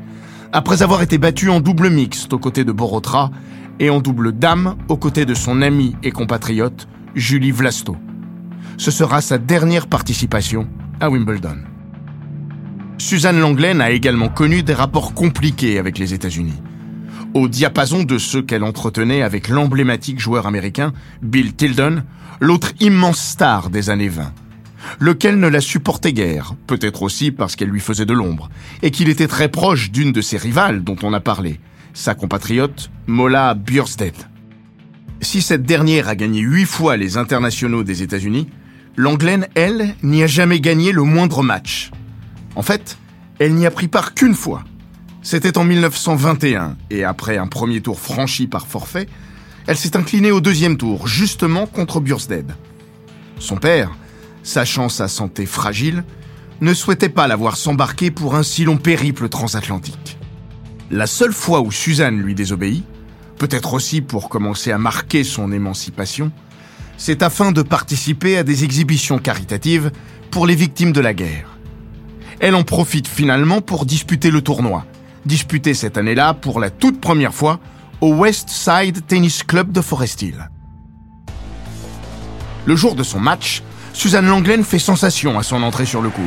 après 0.54 0.84
avoir 0.84 1.02
été 1.02 1.18
battue 1.18 1.50
en 1.50 1.60
double 1.60 1.90
mixte 1.90 2.34
aux 2.34 2.40
côtés 2.40 2.64
de 2.64 2.72
Borotra 2.72 3.32
et 3.80 3.90
en 3.90 4.00
double 4.00 4.34
dame 4.34 4.76
aux 4.90 4.98
côtés 4.98 5.26
de 5.26 5.34
son 5.34 5.62
amie 5.62 5.96
et 6.04 6.12
compatriote 6.12 6.88
Julie 7.16 7.52
Vlasto. 7.52 7.96
Ce 8.78 8.92
sera 8.92 9.22
sa 9.22 9.38
dernière 9.38 9.88
participation 9.88 10.68
à 11.00 11.10
Wimbledon. 11.10 11.58
Suzanne 12.98 13.40
Langlaine 13.40 13.82
a 13.82 13.92
également 13.92 14.30
connu 14.30 14.62
des 14.62 14.74
rapports 14.74 15.14
compliqués 15.14 15.80
avec 15.80 15.98
les 15.98 16.14
États-Unis, 16.14 16.62
au 17.34 17.48
diapason 17.48 18.04
de 18.04 18.18
ceux 18.18 18.42
qu'elle 18.42 18.64
entretenait 18.64 19.24
avec 19.24 19.48
l'emblématique 19.48 20.20
joueur 20.20 20.46
américain 20.48 20.94
Bill 21.22 21.54
Tilden, 21.54 22.04
l'autre 22.40 22.74
immense 22.80 23.20
star 23.20 23.70
des 23.70 23.90
années 23.90 24.10
20 24.10 24.32
lequel 25.00 25.40
ne 25.40 25.48
la 25.48 25.62
supportait 25.62 26.14
guère, 26.14 26.54
peut-être 26.68 27.04
aussi 27.04 27.32
parce 27.32 27.56
qu'elle 27.56 27.70
lui 27.70 27.80
faisait 27.80 28.06
de 28.06 28.14
l'ombre, 28.14 28.50
et 28.82 28.92
qu'il 28.92 29.10
était 29.10 29.28
très 29.28 29.50
proche 29.50 29.92
d'une 29.92 30.12
de 30.12 30.22
ses 30.22 30.38
rivales 30.38 30.84
dont 30.84 30.98
on 31.04 31.14
a 31.14 31.20
parlé, 31.20 31.60
sa 31.94 32.16
compatriote 32.16 32.90
Mola 33.08 33.54
Björstedt. 33.54 34.28
Si 35.22 35.42
cette 35.42 35.64
dernière 35.64 36.08
a 36.08 36.16
gagné 36.16 36.40
huit 36.42 36.66
fois 36.66 36.98
les 36.98 37.18
internationaux 37.18 37.84
des 37.84 38.02
États-Unis, 38.02 38.48
l'Anglaine, 38.98 39.48
elle, 39.56 39.96
n'y 40.04 40.24
a 40.24 40.28
jamais 40.28 40.60
gagné 40.60 40.92
le 40.92 41.04
moindre 41.04 41.44
match. 41.44 41.92
En 42.56 42.64
fait, 42.64 42.98
elle 43.40 43.56
n'y 43.56 43.66
a 43.66 43.72
pris 43.72 43.88
part 43.88 44.14
qu'une 44.14 44.34
fois. 44.34 44.64
C'était 45.22 45.58
en 45.58 45.64
1921, 45.64 46.78
et 46.90 47.04
après 47.04 47.38
un 47.38 47.48
premier 47.48 47.82
tour 47.82 48.00
franchi 48.00 48.48
par 48.48 48.66
forfait, 48.66 49.08
elle 49.68 49.78
s'est 49.78 49.96
inclinée 49.96 50.32
au 50.32 50.42
deuxième 50.42 50.78
tour, 50.78 51.08
justement 51.08 51.68
contre 51.68 52.00
Björstedt. 52.00 52.52
Son 53.38 53.58
père, 53.58 53.92
sachant 54.44 54.90
sa 54.90 55.08
santé 55.08 55.46
fragile, 55.46 56.04
ne 56.62 56.74
souhaitait 56.74 57.10
pas 57.10 57.28
la 57.28 57.36
voir 57.36 57.58
s'embarquer 57.58 58.12
pour 58.12 58.36
un 58.36 58.44
si 58.44 58.64
long 58.64 58.78
périple 58.78 59.30
transatlantique. 59.30 60.18
La 60.92 61.08
seule 61.08 61.34
fois 61.34 61.62
où 61.62 61.72
Suzanne 61.72 62.22
lui 62.22 62.36
désobéit, 62.36 62.84
peut-être 63.38 63.74
aussi 63.74 64.02
pour 64.02 64.30
commencer 64.30 64.72
à 64.72 64.78
marquer 64.78 65.24
son 65.24 65.52
émancipation, 65.52 66.32
c'est 66.98 67.24
afin 67.24 67.52
de 67.52 67.64
participer 67.64 68.38
à 68.38 68.44
des 68.44 68.64
exhibitions 68.64 69.18
caritatives 69.18 69.92
pour 70.30 70.46
les 70.46 70.54
victimes 70.54 70.92
de 70.92 71.02
la 71.02 71.16
guerre. 71.16 71.58
Elle 72.40 72.56
en 72.56 72.64
profite 72.64 73.08
finalement 73.08 73.62
pour 73.62 73.86
disputer 73.86 74.30
le 74.30 74.42
tournoi, 74.42 74.86
disputé 75.26 75.74
cette 75.74 75.98
année-là 75.98 76.34
pour 76.36 76.60
la 76.60 76.70
toute 76.70 77.02
première 77.02 77.34
fois 77.34 77.60
au 78.02 78.14
West 78.14 78.50
Side 78.50 79.06
Tennis 79.08 79.44
Club 79.44 79.72
de 79.72 79.82
Forest 79.82 80.22
Hill. 80.22 80.50
Le 82.66 82.76
jour 82.76 82.96
de 82.96 83.04
son 83.04 83.20
match, 83.20 83.64
Suzanne 83.94 84.28
Langlaine 84.28 84.64
fait 84.64 84.80
sensation 84.80 85.38
à 85.38 85.44
son 85.44 85.64
entrée 85.64 85.86
sur 85.86 86.02
le 86.02 86.10
cours. 86.10 86.24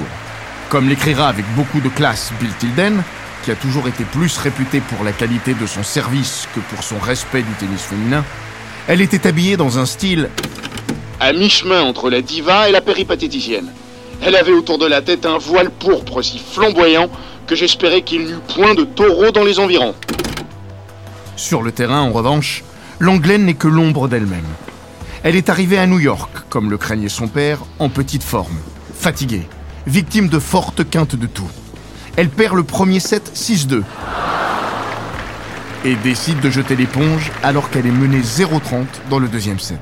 Comme 0.68 0.88
l'écrira 0.88 1.28
avec 1.28 1.44
beaucoup 1.56 1.80
de 1.80 1.88
classe 1.88 2.32
Bill 2.40 2.52
Tilden, 2.58 3.02
qui 3.44 3.50
a 3.50 3.54
toujours 3.54 3.88
été 3.88 4.04
plus 4.04 4.36
réputé 4.38 4.80
pour 4.80 5.04
la 5.04 5.12
qualité 5.12 5.54
de 5.54 5.66
son 5.66 5.82
service 5.82 6.48
que 6.54 6.60
pour 6.60 6.82
son 6.82 6.98
respect 6.98 7.42
du 7.42 7.52
tennis 7.58 7.82
féminin, 7.82 8.24
elle 8.86 9.00
était 9.00 9.26
habillée 9.26 9.56
dans 9.56 9.78
un 9.78 9.86
style 9.86 10.28
à 11.20 11.32
mi-chemin 11.32 11.82
entre 11.82 12.10
la 12.10 12.20
diva 12.20 12.68
et 12.68 12.72
la 12.72 12.80
péripatéticienne. 12.80 13.70
Elle 14.22 14.36
avait 14.36 14.52
autour 14.52 14.78
de 14.78 14.86
la 14.86 15.00
tête 15.00 15.26
un 15.26 15.38
voile 15.38 15.70
pourpre 15.70 16.22
si 16.22 16.38
flamboyant 16.38 17.08
que 17.46 17.54
j'espérais 17.54 18.02
qu'il 18.02 18.26
n'eût 18.26 18.40
point 18.54 18.74
de 18.74 18.84
taureau 18.84 19.30
dans 19.30 19.44
les 19.44 19.58
environs. 19.58 19.94
Sur 21.36 21.62
le 21.62 21.72
terrain, 21.72 22.00
en 22.00 22.12
revanche, 22.12 22.62
Langlaine 23.00 23.44
n'est 23.44 23.54
que 23.54 23.68
l'ombre 23.68 24.08
d'elle-même. 24.08 24.44
Elle 25.24 25.36
est 25.36 25.48
arrivée 25.48 25.78
à 25.78 25.86
New 25.86 25.98
York, 25.98 26.30
comme 26.50 26.70
le 26.70 26.76
craignait 26.76 27.08
son 27.08 27.28
père, 27.28 27.60
en 27.78 27.88
petite 27.88 28.22
forme, 28.22 28.58
fatiguée, 28.94 29.48
victime 29.86 30.28
de 30.28 30.38
fortes 30.38 30.88
quintes 30.88 31.16
de 31.16 31.26
tout. 31.26 31.48
Elle 32.16 32.28
perd 32.28 32.54
le 32.54 32.62
premier 32.62 33.00
set 33.00 33.32
6-2 33.34 33.84
et 35.86 35.96
décide 35.96 36.40
de 36.40 36.50
jeter 36.50 36.76
l'éponge 36.76 37.32
alors 37.42 37.70
qu'elle 37.70 37.86
est 37.86 37.90
menée 37.90 38.20
0-30 38.20 38.84
dans 39.08 39.18
le 39.18 39.28
deuxième 39.28 39.58
set. 39.58 39.80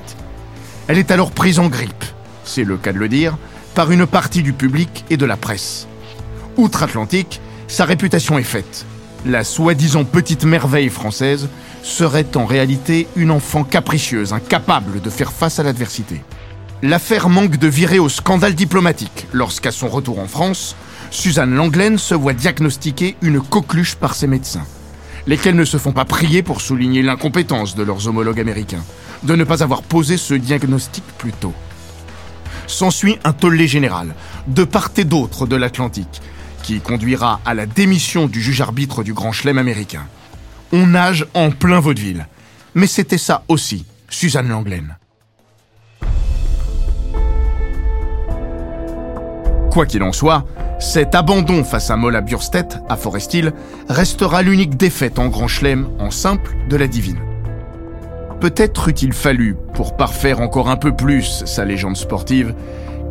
Elle 0.87 0.99
est 0.99 1.11
alors 1.11 1.33
prise 1.33 1.59
en 1.59 1.67
grippe, 1.67 2.05
c'est 2.45 2.63
le 2.63 2.77
cas 2.77 2.93
de 2.93 2.99
le 2.99 3.09
dire, 3.09 3.37
par 3.75 3.91
une 3.91 4.07
partie 4.07 4.45
du 4.45 4.53
public 4.53 5.05
et 5.11 5.17
de 5.17 5.27
la 5.27 5.37
presse. 5.37 5.89
Outre-Atlantique, 6.57 7.41
sa 7.67 7.85
réputation 7.85 8.39
est 8.39 8.45
faite. 8.45 8.87
La 9.25 9.45
soi-disant 9.45 10.05
petite 10.05 10.45
merveille 10.45 10.89
française 10.89 11.49
serait 11.85 12.37
en 12.37 12.45
réalité 12.45 13.07
une 13.15 13.31
enfant 13.31 13.63
capricieuse, 13.63 14.33
incapable 14.33 15.01
de 15.01 15.11
faire 15.11 15.33
face 15.33 15.61
à 15.61 15.63
l'adversité. 15.63 16.23
L'affaire 16.83 17.29
manque 17.29 17.57
de 17.57 17.69
virer 17.69 18.01
au 18.01 18.09
scandale 18.09 18.57
diplomatique 18.57 19.29
lorsqu'à 19.33 19.71
son 19.71 19.89
retour 19.89 20.19
en 20.19 20.27
France, 20.27 20.75
Suzanne 21.13 21.55
Langlaine 21.55 21.99
se 21.99 22.17
voit 22.17 22.33
diagnostiquer 22.33 23.15
une 23.23 23.41
coqueluche 23.41 23.95
par 23.95 24.17
ses 24.17 24.27
médecins. 24.27 24.67
lesquels 25.29 25.55
ne 25.55 25.65
se 25.65 25.77
font 25.77 25.93
pas 25.93 26.05
prier 26.05 26.43
pour 26.43 26.61
souligner 26.61 27.01
l'incompétence 27.01 27.77
de 27.77 27.85
leurs 27.85 28.09
homologues 28.09 28.41
américains, 28.41 28.83
de 29.23 29.37
ne 29.37 29.45
pas 29.45 29.63
avoir 29.63 29.83
posé 29.83 30.17
ce 30.17 30.35
diagnostic 30.35 31.05
plus 31.19 31.31
tôt. 31.31 31.55
S'ensuit 32.67 33.21
un 33.23 33.33
tollé 33.33 33.69
général, 33.69 34.17
de 34.49 34.65
part 34.65 34.91
et 34.97 35.05
d'autre 35.05 35.47
de 35.47 35.55
l'Atlantique, 35.55 36.21
qui 36.63 36.81
conduira 36.81 37.41
à 37.45 37.55
la 37.55 37.67
démission 37.67 38.27
du 38.27 38.41
juge-arbitre 38.41 39.03
du 39.03 39.13
Grand 39.13 39.33
Chelem 39.33 39.59
américain. 39.59 40.07
On 40.73 40.87
nage 40.87 41.27
en 41.35 41.51
plein 41.51 41.81
vaudeville. 41.81 42.27
Mais 42.75 42.87
c'était 42.87 43.19
ça 43.19 43.45
aussi, 43.49 43.85
Suzanne 44.09 44.49
Langlaine. 44.49 44.97
Quoi 49.71 49.87
qu'il 49.87 50.03
en 50.03 50.13
soit, 50.13 50.47
cet 50.79 51.15
abandon 51.15 51.65
face 51.65 51.91
à 51.91 51.97
Mola 51.97 52.21
Burstedt, 52.21 52.79
à 52.89 52.97
Forest 52.97 53.35
Hill, 53.35 53.53
restera 53.89 54.43
l'unique 54.43 54.77
défaite 54.77 55.19
en 55.19 55.29
Grand 55.29 55.49
Chelem 55.49 55.89
en 55.99 56.11
simple 56.11 56.57
de 56.69 56.77
la 56.77 56.87
divine. 56.87 57.21
Peut-être 58.41 58.89
eût-il 58.89 59.13
fallu, 59.13 59.57
pour 59.75 59.97
parfaire 59.97 60.41
encore 60.41 60.69
un 60.69 60.77
peu 60.77 60.95
plus 60.95 61.45
sa 61.47 61.65
légende 61.65 61.97
sportive, 61.97 62.55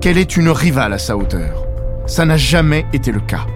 qu'elle 0.02 0.18
ait 0.18 0.24
une 0.24 0.50
rivale 0.50 0.94
à 0.94 1.00
sa 1.00 1.16
hauteur. 1.16 1.71
Ça 2.12 2.26
n'a 2.26 2.36
jamais 2.36 2.86
été 2.92 3.14
le 3.14 3.22
cas. 3.22 3.48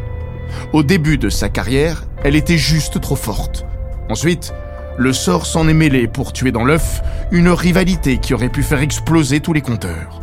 Au 0.72 0.82
début 0.82 1.18
de 1.18 1.28
sa 1.28 1.50
carrière, 1.50 2.06
elle 2.24 2.38
était 2.38 2.58
juste 2.58 3.02
trop 3.02 3.18
forte. 3.18 3.66
Ensuite, 4.10 4.54
le 4.98 5.12
sort 5.12 5.46
s'en 5.46 5.68
est 5.68 5.74
mêlé 5.74 6.08
pour 6.08 6.32
tuer 6.32 6.54
dans 6.54 6.64
l'œuf 6.64 7.02
une 7.34 7.50
rivalité 7.50 8.18
qui 8.18 8.34
aurait 8.34 8.48
pu 8.48 8.64
faire 8.64 8.80
exploser 8.80 9.42
tous 9.42 9.52
les 9.52 9.60
compteurs. 9.60 10.22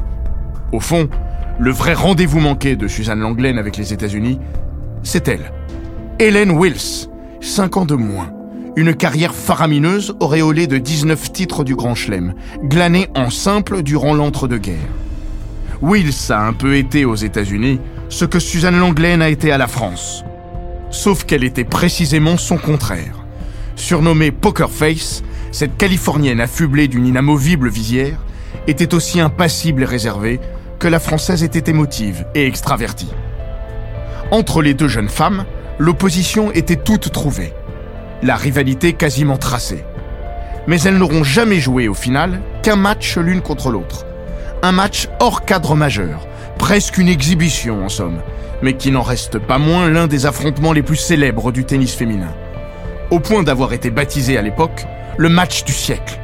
Au 0.72 0.80
fond, 0.80 1.10
le 1.58 1.70
vrai 1.72 1.92
rendez-vous 1.92 2.40
manqué 2.40 2.74
de 2.74 2.88
Suzanne 2.88 3.20
Langlaine 3.20 3.58
avec 3.58 3.76
les 3.76 3.92
États-Unis, 3.92 4.38
c'est 5.02 5.28
elle. 5.28 5.52
Helen 6.18 6.52
Wills, 6.52 7.10
5 7.42 7.76
ans 7.76 7.84
de 7.84 7.96
moins. 7.96 8.30
Une 8.76 8.94
carrière 8.94 9.34
faramineuse 9.34 10.16
auréolée 10.20 10.66
de 10.66 10.78
19 10.78 11.32
titres 11.32 11.64
du 11.64 11.76
Grand 11.76 11.94
Chelem, 11.94 12.32
glanée 12.62 13.08
en 13.14 13.28
simple 13.28 13.82
durant 13.82 14.14
l'entre-deux-guerres. 14.14 14.78
Wills 15.82 16.30
a 16.30 16.46
un 16.46 16.54
peu 16.54 16.76
été 16.76 17.04
aux 17.04 17.16
États-Unis 17.16 17.78
ce 18.12 18.26
que 18.26 18.38
Suzanne 18.38 18.78
Langlaine 18.78 19.22
a 19.22 19.30
été 19.30 19.52
à 19.52 19.58
la 19.58 19.66
France. 19.66 20.22
Sauf 20.90 21.24
qu'elle 21.24 21.44
était 21.44 21.64
précisément 21.64 22.36
son 22.36 22.58
contraire. 22.58 23.24
Surnommée 23.74 24.30
Poker 24.30 24.70
Face, 24.70 25.22
cette 25.50 25.78
Californienne 25.78 26.38
affublée 26.38 26.88
d'une 26.88 27.06
inamovible 27.06 27.70
visière 27.70 28.18
était 28.66 28.94
aussi 28.94 29.18
impassible 29.18 29.82
et 29.82 29.86
réservée 29.86 30.40
que 30.78 30.88
la 30.88 31.00
Française 31.00 31.42
était 31.42 31.70
émotive 31.70 32.26
et 32.34 32.46
extravertie. 32.46 33.10
Entre 34.30 34.60
les 34.60 34.74
deux 34.74 34.88
jeunes 34.88 35.08
femmes, 35.08 35.46
l'opposition 35.78 36.52
était 36.52 36.76
toute 36.76 37.12
trouvée, 37.12 37.54
la 38.22 38.36
rivalité 38.36 38.92
quasiment 38.92 39.38
tracée. 39.38 39.84
Mais 40.66 40.82
elles 40.82 40.98
n'auront 40.98 41.24
jamais 41.24 41.60
joué 41.60 41.88
au 41.88 41.94
final 41.94 42.42
qu'un 42.62 42.76
match 42.76 43.16
l'une 43.16 43.40
contre 43.40 43.70
l'autre. 43.70 44.04
Un 44.62 44.72
match 44.72 45.08
hors 45.18 45.46
cadre 45.46 45.74
majeur, 45.74 46.26
presque 46.62 46.98
une 46.98 47.08
exhibition 47.08 47.84
en 47.84 47.88
somme, 47.88 48.22
mais 48.62 48.76
qui 48.76 48.92
n'en 48.92 49.02
reste 49.02 49.40
pas 49.40 49.58
moins 49.58 49.90
l'un 49.90 50.06
des 50.06 50.26
affrontements 50.26 50.72
les 50.72 50.84
plus 50.84 50.96
célèbres 50.96 51.50
du 51.50 51.64
tennis 51.64 51.92
féminin 51.92 52.32
au 53.10 53.18
point 53.18 53.42
d'avoir 53.42 53.72
été 53.72 53.90
baptisé 53.90 54.38
à 54.38 54.42
l'époque 54.42 54.86
le 55.18 55.28
match 55.28 55.64
du 55.64 55.72
siècle. 55.72 56.20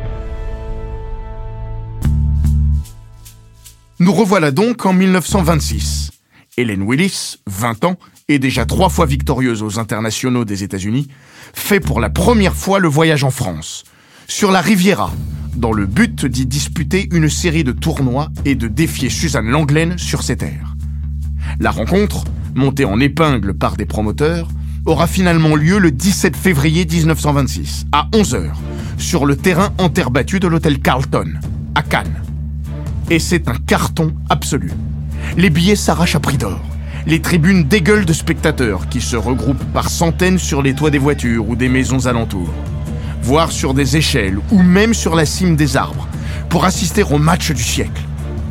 Nous 3.99 4.13
revoilà 4.13 4.53
donc 4.53 4.87
en 4.87 4.93
1926. 4.93 6.13
Helen 6.57 6.83
Willis, 6.83 7.39
20 7.49 7.85
ans, 7.85 7.97
et 8.29 8.39
déjà 8.39 8.65
trois 8.65 8.91
fois 8.91 9.07
victorieuse 9.07 9.65
aux 9.65 9.81
internationaux 9.81 10.45
des 10.45 10.63
États-Unis, 10.63 11.09
fait 11.53 11.81
pour 11.81 11.99
la 11.99 12.11
première 12.11 12.55
fois 12.55 12.79
le 12.79 12.89
voyage 12.89 13.25
en 13.25 13.31
France, 13.33 13.83
sur 14.29 14.53
la 14.53 14.61
Riviera, 14.61 15.11
dans 15.57 15.73
le 15.73 15.87
but 15.87 16.27
d'y 16.27 16.47
disputer 16.47 17.09
une 17.13 17.29
série 17.29 17.65
de 17.65 17.73
tournois 17.73 18.29
et 18.45 18.55
de 18.55 18.69
défier 18.69 19.11
Suzanne 19.11 19.49
Langlaine 19.49 19.99
sur 19.99 20.23
ses 20.23 20.37
terres. 20.37 20.77
La 21.61 21.71
rencontre, 21.71 22.25
montée 22.55 22.85
en 22.85 23.01
épingle 23.01 23.55
par 23.55 23.77
des 23.77 23.87
promoteurs, 23.87 24.49
aura 24.87 25.07
finalement 25.07 25.57
lieu 25.57 25.79
le 25.79 25.91
17 25.91 26.37
février 26.37 26.87
1926, 26.87 27.87
à 27.93 28.09
11h, 28.13 28.53
sur 28.97 29.27
le 29.27 29.37
terrain 29.37 29.71
en 29.79 29.89
terre 29.89 30.11
battue 30.11 30.41
de 30.41 30.49
l'hôtel 30.49 30.81
Carlton, 30.81 31.35
à 31.75 31.83
Cannes. 31.83 32.23
Et 33.11 33.19
c'est 33.19 33.49
un 33.49 33.55
carton 33.55 34.15
absolu. 34.29 34.71
Les 35.37 35.51
billets 35.51 35.77
s'arrachent 35.77 36.17
à 36.17 36.21
prix 36.21 36.39
d'or. 36.39 36.61
Les 37.07 37.21
tribunes 37.21 37.65
dégueulent 37.65 38.05
de 38.05 38.13
spectateurs 38.13 38.89
qui 38.89 39.01
se 39.01 39.17
regroupent 39.17 39.65
par 39.73 39.89
centaines 39.89 40.39
sur 40.39 40.63
les 40.63 40.75
toits 40.75 40.91
des 40.91 40.99
voitures 40.99 41.49
ou 41.49 41.57
des 41.57 41.69
maisons 41.69 42.07
alentours, 42.07 42.53
voire 43.29 43.53
sur 43.53 43.75
des 43.75 43.99
échelles 43.99 44.39
ou 44.51 44.63
même 44.63 44.95
sur 44.95 45.15
la 45.15 45.27
cime 45.27 45.55
des 45.55 45.77
arbres, 45.77 46.09
pour 46.49 46.65
assister 46.65 47.03
au 47.03 47.19
match 47.19 47.53
du 47.53 47.63
siècle. 47.63 48.01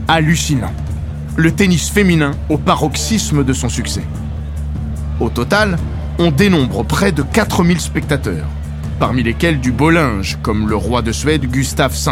Hallucinant. 0.08 0.72
Le 1.36 1.52
tennis 1.52 1.90
féminin 1.90 2.34
au 2.48 2.60
paroxysme 2.60 3.44
de 3.44 3.54
son 3.54 3.70
succès. 3.70 4.04
Au 5.20 5.30
total, 5.30 5.80
on 6.20 6.30
dénombre 6.30 6.86
près 6.86 7.12
de 7.12 7.24
4000 7.24 7.82
spectateurs, 7.82 8.46
parmi 9.00 9.24
lesquels 9.24 9.60
du 9.60 9.72
beau 9.72 9.90
comme 10.44 10.70
le 10.70 10.76
roi 10.76 11.02
de 11.02 11.12
Suède 11.12 11.50
Gustave 11.50 11.96
V, 11.96 12.12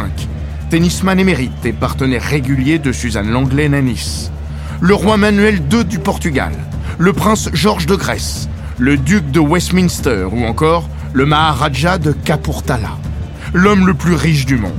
tennisman 0.72 1.20
émérite 1.20 1.66
et 1.66 1.72
partenaire 1.74 2.24
régulier 2.24 2.80
de 2.80 2.92
Suzanne 2.92 3.30
Langlaine 3.30 3.76
à 3.76 3.82
Nice, 3.84 4.32
le 4.82 4.96
roi 4.96 5.18
Manuel 5.18 5.62
II 5.72 5.86
du 5.86 6.00
Portugal, 6.00 6.54
le 6.98 7.14
prince 7.14 7.48
Georges 7.54 7.86
de 7.86 7.96
Grèce, 7.96 8.50
le 8.80 8.98
duc 8.98 9.30
de 9.30 9.40
Westminster 9.40 10.26
ou 10.32 10.46
encore 10.46 10.90
le 11.16 11.26
Maharaja 11.26 11.98
de 11.98 12.12
Kapurthala, 12.12 12.98
l'homme 13.54 13.88
le 13.88 13.94
plus 13.94 14.16
riche 14.16 14.46
du 14.46 14.58
monde. 14.58 14.74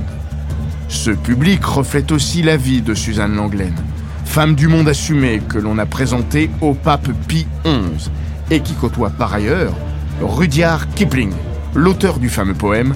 Ce 0.87 1.09
public 1.09 1.65
reflète 1.65 2.11
aussi 2.11 2.43
la 2.43 2.57
vie 2.57 2.83
de 2.83 2.93
Suzanne 2.93 3.35
Langlaine, 3.35 3.75
femme 4.23 4.53
du 4.53 4.67
monde 4.67 4.87
assumée 4.87 5.41
que 5.49 5.57
l'on 5.57 5.79
a 5.79 5.87
présentée 5.87 6.51
au 6.61 6.75
pape 6.75 7.09
Pie 7.27 7.47
XI 7.65 8.11
et 8.51 8.59
qui 8.59 8.75
côtoie 8.75 9.09
par 9.09 9.33
ailleurs 9.33 9.73
Rudyard 10.21 10.87
Kipling, 10.93 11.33
l'auteur 11.73 12.19
du 12.19 12.29
fameux 12.29 12.53
poème 12.53 12.93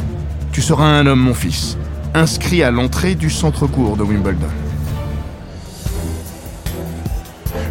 Tu 0.52 0.62
seras 0.62 0.86
un 0.86 1.08
homme, 1.08 1.22
mon 1.22 1.34
fils, 1.34 1.80
inscrit 2.14 2.62
à 2.62 2.70
l'entrée 2.70 3.16
du 3.16 3.32
centre 3.32 3.66
court 3.66 3.98
de 3.98 4.04
Wimbledon. 4.04 4.50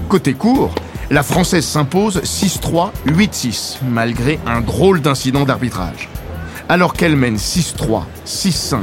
Côté 0.08 0.32
court, 0.34 0.74
la 1.10 1.24
Française 1.24 1.66
s'impose 1.66 2.18
6-3, 2.22 2.92
8-6, 3.08 3.78
malgré 3.88 4.38
un 4.46 4.60
drôle 4.60 5.00
d'incident 5.00 5.44
d'arbitrage. 5.44 6.08
Alors 6.68 6.92
qu'elle 6.94 7.16
mène 7.16 7.36
6-3, 7.36 8.04
6-5, 8.24 8.76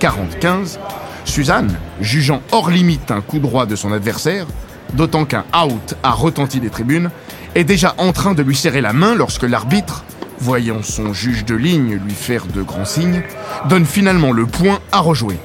40-15, 0.00 0.78
Suzanne, 1.26 1.76
jugeant 2.00 2.40
hors 2.52 2.70
limite 2.70 3.10
un 3.10 3.20
coup 3.20 3.38
droit 3.38 3.66
de 3.66 3.76
son 3.76 3.92
adversaire, 3.92 4.46
d'autant 4.94 5.26
qu'un 5.26 5.44
out 5.54 5.94
a 6.02 6.12
retenti 6.12 6.58
des 6.58 6.70
tribunes, 6.70 7.10
est 7.54 7.64
déjà 7.64 7.94
en 7.98 8.12
train 8.12 8.32
de 8.32 8.42
lui 8.42 8.56
serrer 8.56 8.80
la 8.80 8.94
main 8.94 9.14
lorsque 9.14 9.42
l'arbitre, 9.42 10.04
voyant 10.40 10.82
son 10.82 11.12
juge 11.12 11.44
de 11.44 11.54
ligne 11.54 12.00
lui 12.02 12.14
faire 12.14 12.46
de 12.46 12.62
grands 12.62 12.86
signes, 12.86 13.22
donne 13.68 13.84
finalement 13.84 14.32
le 14.32 14.46
point 14.46 14.80
à 14.90 15.00
rejouer. 15.00 15.38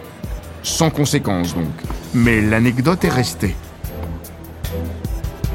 Sans 0.64 0.90
conséquence 0.90 1.54
donc, 1.54 1.66
mais 2.14 2.40
l'anecdote 2.42 3.04
est 3.04 3.10
restée. 3.10 3.56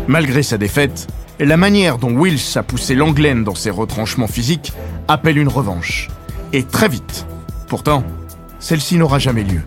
Malgré 0.07 0.43
sa 0.43 0.59
défaite, 0.59 1.07
la 1.41 1.57
manière 1.57 1.97
dont 1.97 2.15
Wills 2.15 2.57
a 2.57 2.63
poussé 2.63 2.95
l'Anglaine 2.95 3.43
dans 3.43 3.55
ses 3.55 3.71
retranchements 3.71 4.27
physiques 4.27 4.73
appelle 5.09 5.39
une 5.39 5.49
revanche. 5.49 6.09
Et 6.53 6.63
très 6.63 6.89
vite. 6.89 7.27
Pourtant, 7.69 8.05
celle-ci 8.59 8.97
n'aura 8.99 9.19
jamais 9.19 9.45
lieu. 9.45 9.63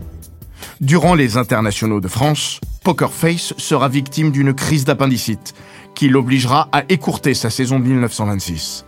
Durant 0.79 1.15
les 1.15 1.37
internationaux 1.37 1.99
de 1.99 2.07
France, 2.07 2.61
Poker 2.83 3.11
Face 3.11 3.55
sera 3.57 3.89
victime 3.89 4.31
d'une 4.31 4.53
crise 4.53 4.85
d'appendicite 4.85 5.55
qui 5.95 6.07
l'obligera 6.07 6.69
à 6.71 6.83
écourter 6.87 7.33
sa 7.33 7.49
saison 7.49 7.79
1926. 7.79 8.85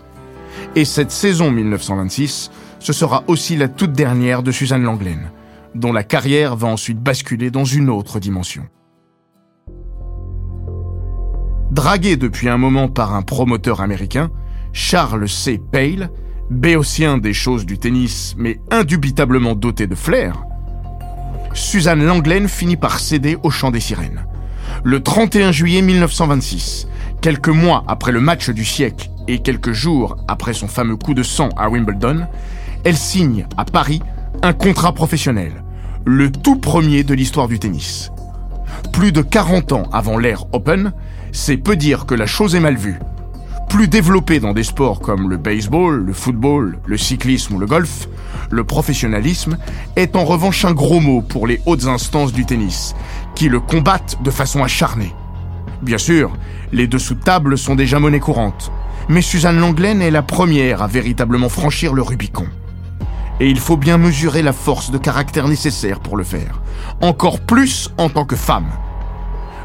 Et 0.76 0.86
cette 0.86 1.12
saison 1.12 1.50
1926, 1.50 2.52
ce 2.80 2.94
sera 2.94 3.24
aussi 3.26 3.56
la 3.58 3.68
toute 3.68 3.94
dernière 3.94 4.44
de 4.44 4.52
Suzanne 4.52 4.84
Langlaine, 4.84 5.32
dont 5.74 5.92
la 5.92 6.04
carrière 6.04 6.56
va 6.56 6.68
ensuite 6.68 7.00
basculer 7.00 7.50
dans 7.50 7.66
une 7.66 7.90
autre 7.90 8.20
dimension. 8.20 8.68
Dragué 11.72 12.18
depuis 12.18 12.50
un 12.50 12.58
moment 12.58 12.88
par 12.88 13.14
un 13.14 13.22
promoteur 13.22 13.82
américain, 13.82 14.30
Charles 14.74 15.30
C. 15.30 15.62
Pale, 15.72 16.10
béotien 16.50 17.18
des 17.18 17.34
choses 17.34 17.66
du 17.66 17.78
tennis 17.78 18.36
mais 18.38 18.60
indubitablement 18.72 19.56
doté 19.56 19.88
de 19.88 19.96
flair, 19.96 20.44
Suzanne 21.54 22.04
Langlaine 22.04 22.48
finit 22.48 22.78
par 22.78 23.00
céder 23.00 23.38
au 23.44 23.50
chant 23.50 23.72
des 23.72 23.80
sirènes. 23.80 24.26
Le 24.84 25.02
31 25.02 25.52
juillet 25.52 25.82
1926, 25.82 26.88
Quelques 27.22 27.50
mois 27.50 27.84
après 27.88 28.14
le 28.14 28.22
match 28.22 28.50
du 28.50 28.64
siècle 28.64 29.10
et 29.28 29.40
quelques 29.40 29.74
jours 29.74 30.16
après 30.30 30.54
son 30.54 30.70
fameux 30.70 30.96
coup 30.96 31.14
de 31.14 31.22
sang 31.22 31.50
à 31.58 31.70
Wimbledon, 31.70 32.26
elle 32.86 32.96
signe 32.96 33.46
à 33.58 33.66
Paris 33.66 34.02
un 34.42 34.54
contrat 34.54 34.94
professionnel, 34.94 35.66
le 36.06 36.32
tout 36.32 36.56
premier 36.56 37.04
de 37.04 37.14
l'histoire 37.14 37.50
du 37.50 37.60
tennis. 37.60 38.10
Plus 38.94 39.12
de 39.12 39.22
40 39.22 39.74
ans 39.74 39.84
avant 39.92 40.18
l'ère 40.18 40.46
Open, 40.54 40.94
c'est 41.32 41.58
peu 41.58 41.76
dire 41.76 42.06
que 42.06 42.16
la 42.16 42.26
chose 42.26 42.56
est 42.56 42.60
mal 42.60 42.78
vue. 42.78 43.00
Plus 43.70 43.88
développé 43.88 44.40
dans 44.40 44.54
des 44.54 44.64
sports 44.64 45.00
comme 45.00 45.30
le 45.30 45.38
baseball, 45.38 46.04
le 46.04 46.14
football, 46.14 46.80
le 46.86 46.98
cyclisme 46.98 47.56
ou 47.56 47.60
le 47.60 47.68
golf, 47.68 48.08
le 48.50 48.64
professionnalisme 48.64 49.58
est 49.96 50.16
en 50.16 50.26
revanche 50.26 50.66
un 50.66 50.74
gros 50.74 51.00
mot 51.00 51.22
pour 51.22 51.46
les 51.46 51.62
hautes 51.68 51.86
instances 51.86 52.34
du 52.34 52.46
tennis, 52.46 52.96
qui 53.36 53.48
le 53.48 53.60
combattent 53.60 54.18
de 54.24 54.32
façon 54.32 54.64
acharnée. 54.64 55.14
Bien 55.84 56.00
sûr, 56.00 56.32
les 56.72 56.88
dessous 56.88 57.14
de 57.14 57.22
table 57.22 57.58
sont 57.58 57.76
déjà 57.76 58.00
monnaie 58.00 58.20
courante, 58.20 58.72
mais 59.08 59.22
Suzanne 59.22 59.60
Langlaine 59.60 60.02
est 60.02 60.12
la 60.12 60.24
première 60.24 60.82
à 60.82 60.88
véritablement 60.88 61.50
franchir 61.50 61.94
le 61.94 62.02
Rubicon. 62.02 62.48
Et 63.40 63.50
il 63.50 63.60
faut 63.60 63.78
bien 63.78 63.98
mesurer 63.98 64.42
la 64.42 64.52
force 64.52 64.92
de 64.92 64.98
caractère 64.98 65.48
nécessaire 65.48 66.00
pour 66.00 66.18
le 66.18 66.24
faire, 66.24 66.62
encore 67.02 67.40
plus 67.40 67.92
en 67.98 68.10
tant 68.10 68.26
que 68.26 68.36
femme. 68.36 68.68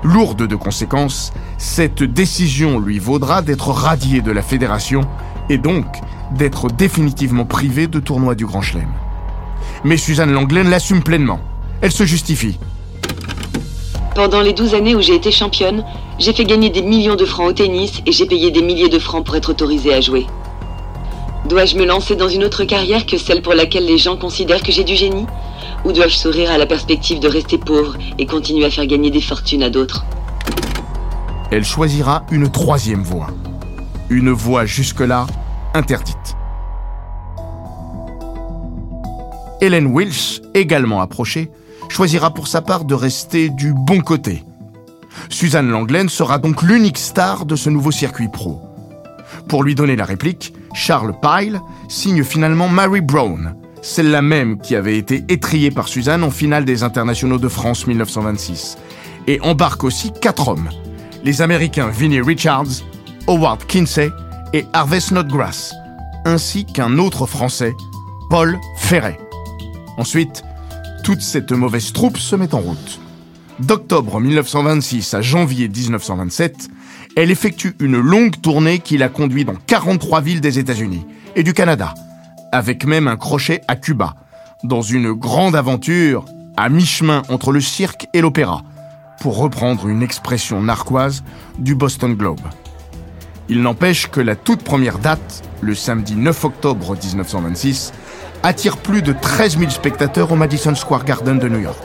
Lourde 0.05 0.47
de 0.47 0.55
conséquences, 0.55 1.33
cette 1.57 2.03
décision 2.03 2.79
lui 2.79 2.99
vaudra 2.99 3.41
d'être 3.41 3.71
radiée 3.71 4.21
de 4.21 4.31
la 4.31 4.43
fédération 4.43 5.01
et 5.49 5.57
donc 5.57 5.87
d'être 6.33 6.69
définitivement 6.69 7.47
privée 7.47 7.87
de 7.87 8.01
tournois 8.01 8.35
du 8.35 8.45
Grand 8.45 8.61
Chelem. 8.61 8.93
Mais 9.83 9.97
Suzanne 9.97 10.31
Langlaine 10.31 10.69
l'assume 10.69 11.03
pleinement. 11.03 11.41
Elle 11.81 11.91
se 11.91 12.05
justifie. 12.05 12.59
Pendant 14.15 14.43
les 14.43 14.53
12 14.53 14.75
années 14.75 14.95
où 14.95 15.01
j'ai 15.01 15.15
été 15.15 15.31
championne, 15.31 15.83
j'ai 16.19 16.35
fait 16.35 16.45
gagner 16.45 16.69
des 16.69 16.83
millions 16.83 17.17
de 17.17 17.25
francs 17.25 17.49
au 17.49 17.53
tennis 17.55 18.03
et 18.05 18.13
j'ai 18.13 18.27
payé 18.27 18.51
des 18.51 18.63
milliers 18.63 18.91
de 18.91 18.99
francs 18.99 19.25
pour 19.25 19.37
être 19.37 19.49
autorisée 19.49 19.95
à 19.95 20.03
jouer. 20.03 20.27
Dois-je 21.47 21.77
me 21.79 21.87
lancer 21.87 22.15
dans 22.15 22.29
une 22.29 22.45
autre 22.45 22.65
carrière 22.65 23.07
que 23.07 23.17
celle 23.17 23.41
pour 23.41 23.55
laquelle 23.55 23.87
les 23.87 23.99
gens 23.99 24.17
considèrent 24.17 24.63
que 24.63 24.71
j'ai 24.71 24.85
du 24.85 24.97
génie? 24.97 25.25
Ou 25.85 25.93
dois-je 25.93 26.17
sourire 26.17 26.51
à 26.51 26.57
la 26.57 26.67
perspective 26.67 27.21
de 27.21 27.29
rester 27.29 27.59
pauvre 27.59 27.97
et 28.19 28.27
continuer 28.27 28.65
à 28.65 28.71
faire 28.71 28.87
gagner 28.87 29.11
des 29.11 29.21
fortunes 29.21 29.63
à 29.63 29.71
d'autres 29.71 30.05
Elle 31.51 31.65
choisira 31.65 32.25
une 32.31 32.51
troisième 32.51 33.03
voie. 33.03 33.29
Une 34.09 34.31
voie 34.31 34.65
jusque-là 34.65 35.27
interdite. 35.75 36.37
Helen 39.61 39.95
Wills, 39.95 40.43
également 40.55 41.01
approchée, 41.01 41.51
choisira 41.89 42.33
pour 42.33 42.49
sa 42.49 42.63
part 42.63 42.85
de 42.85 42.95
rester 42.95 43.51
du 43.51 43.75
bon 43.75 44.01
côté. 44.01 44.43
Suzanne 45.29 45.69
Langlaine 45.69 46.09
sera 46.09 46.39
donc 46.39 46.63
l'unique 46.63 46.99
star 46.99 47.45
de 47.45 47.57
ce 47.57 47.71
nouveau 47.71 47.91
circuit 47.91 48.29
pro. 48.29 48.61
Pour 49.49 49.63
lui 49.63 49.75
donner 49.75 49.97
la 49.97 50.05
réplique, 50.05 50.55
Charles 50.75 51.15
Pyle 51.21 51.61
signe 51.89 52.25
finalement 52.25 52.69
Mary 52.69 53.01
Brown, 53.01 53.55
celle-là 53.85 54.23
même 54.23 54.59
qui 54.59 54.77
avait 54.77 54.97
été 54.97 55.25
étriée 55.29 55.71
par 55.71 55.89
Suzanne 55.89 56.25
en 56.25 56.31
finale 56.31 56.65
des 56.65 56.83
internationaux 56.83 57.37
de 57.37 57.49
France 57.49 57.87
1926, 57.87 58.79
et 59.27 59.41
embarque 59.43 59.85
aussi 59.85 60.11
quatre 60.11 60.49
hommes, 60.49 60.71
les 61.23 61.43
Américains 61.43 61.89
Vinnie 61.89 62.23
Richards, 62.23 62.83
Howard 63.27 63.67
Kinsey 63.67 64.11
et 64.55 64.65
Harvey 64.73 65.01
Snodgrass, 65.01 65.75
ainsi 66.25 66.65
qu'un 66.65 66.97
autre 66.99 67.27
Français, 67.27 67.75
Paul 68.31 68.59
Ferret. 68.79 69.19
Ensuite, 69.99 70.45
toute 71.05 71.21
cette 71.21 71.53
mauvaise 71.53 71.93
troupe 71.93 72.17
se 72.17 72.37
met 72.37 72.55
en 72.55 72.61
route. 72.61 73.01
D'octobre 73.61 74.19
1926 74.19 75.13
à 75.13 75.21
janvier 75.21 75.69
1927, 75.69 76.71
elle 77.17 77.31
effectue 77.31 77.77
une 77.81 77.99
longue 77.99 78.41
tournée 78.41 78.79
qui 78.79 78.97
la 78.97 79.11
conduit 79.11 79.45
dans 79.45 79.57
43 79.67 80.23
villes 80.23 80.41
des 80.41 80.59
États-Unis 80.59 81.05
et 81.37 81.43
du 81.43 81.53
Canada, 81.53 81.95
avec 82.55 82.87
même 82.87 83.09
un 83.09 83.17
crochet 83.17 83.63
à 83.67 83.75
Cuba, 83.75 84.15
dans 84.63 84.81
une 84.81 85.13
grande 85.13 85.57
aventure 85.57 86.25
à 86.57 86.69
mi-chemin 86.69 87.23
entre 87.29 87.51
le 87.51 87.61
cirque 87.61 88.07
et 88.13 88.21
l'opéra, 88.21 88.63
pour 89.21 89.39
reprendre 89.39 89.89
une 89.89 90.05
expression 90.05 90.63
narquoise 90.63 91.25
du 91.59 91.75
Boston 91.75 92.15
Globe. 92.15 92.41
Il 93.49 93.61
n'empêche 93.61 94.09
que 94.09 94.21
la 94.21 94.37
toute 94.37 94.63
première 94.63 95.01
date, 95.01 95.43
le 95.63 95.75
samedi 95.75 96.15
9 96.15 96.45
octobre 96.45 96.95
1926, 96.95 97.93
attire 98.45 98.77
plus 98.77 99.03
de 99.03 99.13
13 99.13 99.59
000 99.59 99.71
spectateurs 99.73 100.31
au 100.31 100.37
Madison 100.37 100.77
Square 100.77 101.05
Garden 101.05 101.41
de 101.41 101.49
New 101.49 101.61
York. 101.61 101.83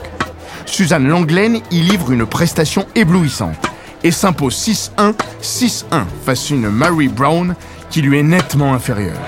Suzanne 0.66 1.08
Langlaine 1.08 1.58
y 1.72 1.80
livre 1.80 2.12
une 2.12 2.26
prestation 2.26 2.86
éblouissante 2.94 3.58
et 4.04 4.12
s'impose 4.12 4.56
6-1, 4.56 5.14
6-1 5.42 6.04
face 6.24 6.52
à 6.52 6.54
une 6.54 6.70
Mary 6.70 7.08
Brown 7.08 7.56
qui 7.90 8.02
lui 8.02 8.20
est 8.20 8.22
nettement 8.22 8.72
inférieure. 8.72 9.18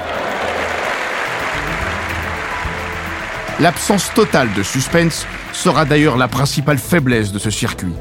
L'absence 3.61 4.13
totale 4.15 4.49
de 4.55 4.63
suspense 4.63 5.27
sera 5.53 5.85
d'ailleurs 5.85 6.17
la 6.17 6.29
principale 6.29 6.79
faiblesse 6.79 7.33
de 7.33 7.39
ce 7.39 7.51
circuit, 7.51 7.93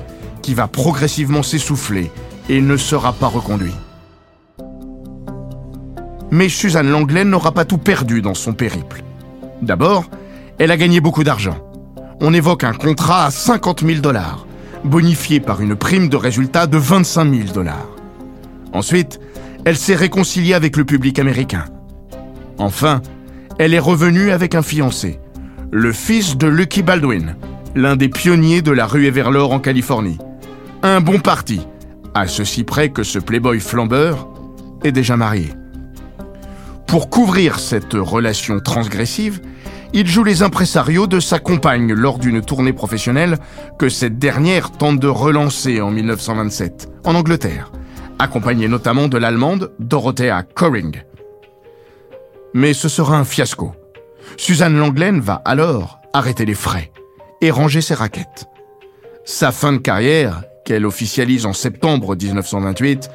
qui 0.42 0.54
va 0.54 0.68
progressivement 0.68 1.44
s'essouffler 1.44 2.12
et 2.50 2.62
ne 2.62 2.78
sera 2.78 3.14
pas 3.14 3.28
reconduit. 3.28 3.76
Mais 6.32 6.48
Suzanne 6.50 6.90
Langlaine 6.90 7.30
n'aura 7.30 7.52
pas 7.52 7.66
tout 7.66 7.78
perdu 7.78 8.22
dans 8.22 8.34
son 8.34 8.54
périple. 8.54 9.04
D'abord, 9.62 10.06
elle 10.58 10.72
a 10.72 10.78
gagné 10.78 11.02
beaucoup 11.02 11.24
d'argent. 11.24 11.58
On 12.22 12.34
évoque 12.34 12.64
un 12.64 12.74
contrat 12.74 13.26
à 13.26 13.32
50 13.32 13.82
000 13.86 14.00
dollars, 14.00 14.48
bonifié 14.84 15.40
par 15.40 15.62
une 15.62 15.76
prime 15.76 16.08
de 16.08 16.18
résultat 16.18 16.68
de 16.68 16.78
25 16.78 17.30
000 17.30 17.54
dollars. 17.54 17.90
Ensuite, 18.74 19.20
elle 19.66 19.78
s'est 19.78 19.96
réconciliée 19.96 20.54
avec 20.54 20.78
le 20.78 20.86
public 20.86 21.20
américain. 21.20 21.66
Enfin, 22.58 23.02
elle 23.60 23.74
est 23.74 23.80
revenue 23.80 24.32
avec 24.32 24.56
un 24.56 24.62
fiancé, 24.62 25.20
le 25.72 25.94
fils 25.94 26.38
de 26.38 26.48
Lucky 26.48 26.84
Baldwin, 26.84 27.38
l'un 27.76 27.96
des 27.96 28.10
pionniers 28.10 28.62
de 28.62 28.72
la 28.72 28.86
rue 28.86 29.06
Everlore 29.06 29.54
en 29.54 29.60
Californie. 29.60 30.18
Un 30.84 31.00
bon 31.00 31.20
parti, 31.20 31.66
à 32.14 32.28
ceci 32.28 32.66
près 32.66 32.90
que 32.90 33.04
ce 33.04 33.20
playboy 33.20 33.62
flambeur 33.62 34.28
est 34.84 34.92
déjà 34.92 35.16
marié. 35.16 35.54
Pour 36.88 37.10
couvrir 37.10 37.58
cette 37.58 37.94
relation 37.94 38.60
transgressive, 38.60 39.40
il 39.94 40.08
joue 40.08 40.26
les 40.26 40.44
impresarios 40.44 41.08
de 41.08 41.22
sa 41.22 41.40
compagne 41.40 41.94
lors 41.94 42.20
d'une 42.20 42.42
tournée 42.42 42.74
professionnelle 42.74 43.38
que 43.80 43.88
cette 43.88 44.20
dernière 44.20 44.72
tente 44.72 45.00
de 45.00 45.08
relancer 45.08 45.80
en 45.80 45.90
1927, 45.90 46.90
en 47.06 47.16
Angleterre, 47.16 47.72
accompagnée 48.20 48.68
notamment 48.68 49.08
de 49.08 49.18
l'allemande 49.18 49.72
Dorothea 49.80 50.44
Coring. 50.44 51.02
Mais 52.54 52.74
ce 52.74 52.90
sera 52.90 53.18
un 53.18 53.24
fiasco. 53.24 53.74
Suzanne 54.38 54.78
Langlaine 54.78 55.20
va 55.20 55.42
alors 55.46 56.00
arrêter 56.14 56.46
les 56.46 56.54
frais 56.54 56.92
et 57.42 57.52
ranger 57.52 57.82
ses 57.82 57.94
raquettes. 57.94 58.46
Sa 59.26 59.52
fin 59.52 59.74
de 59.74 59.78
carrière, 59.78 60.44
qu'elle 60.66 60.86
officialise 60.86 61.46
en 61.46 61.54
septembre 61.54 62.16
1928, 62.16 63.10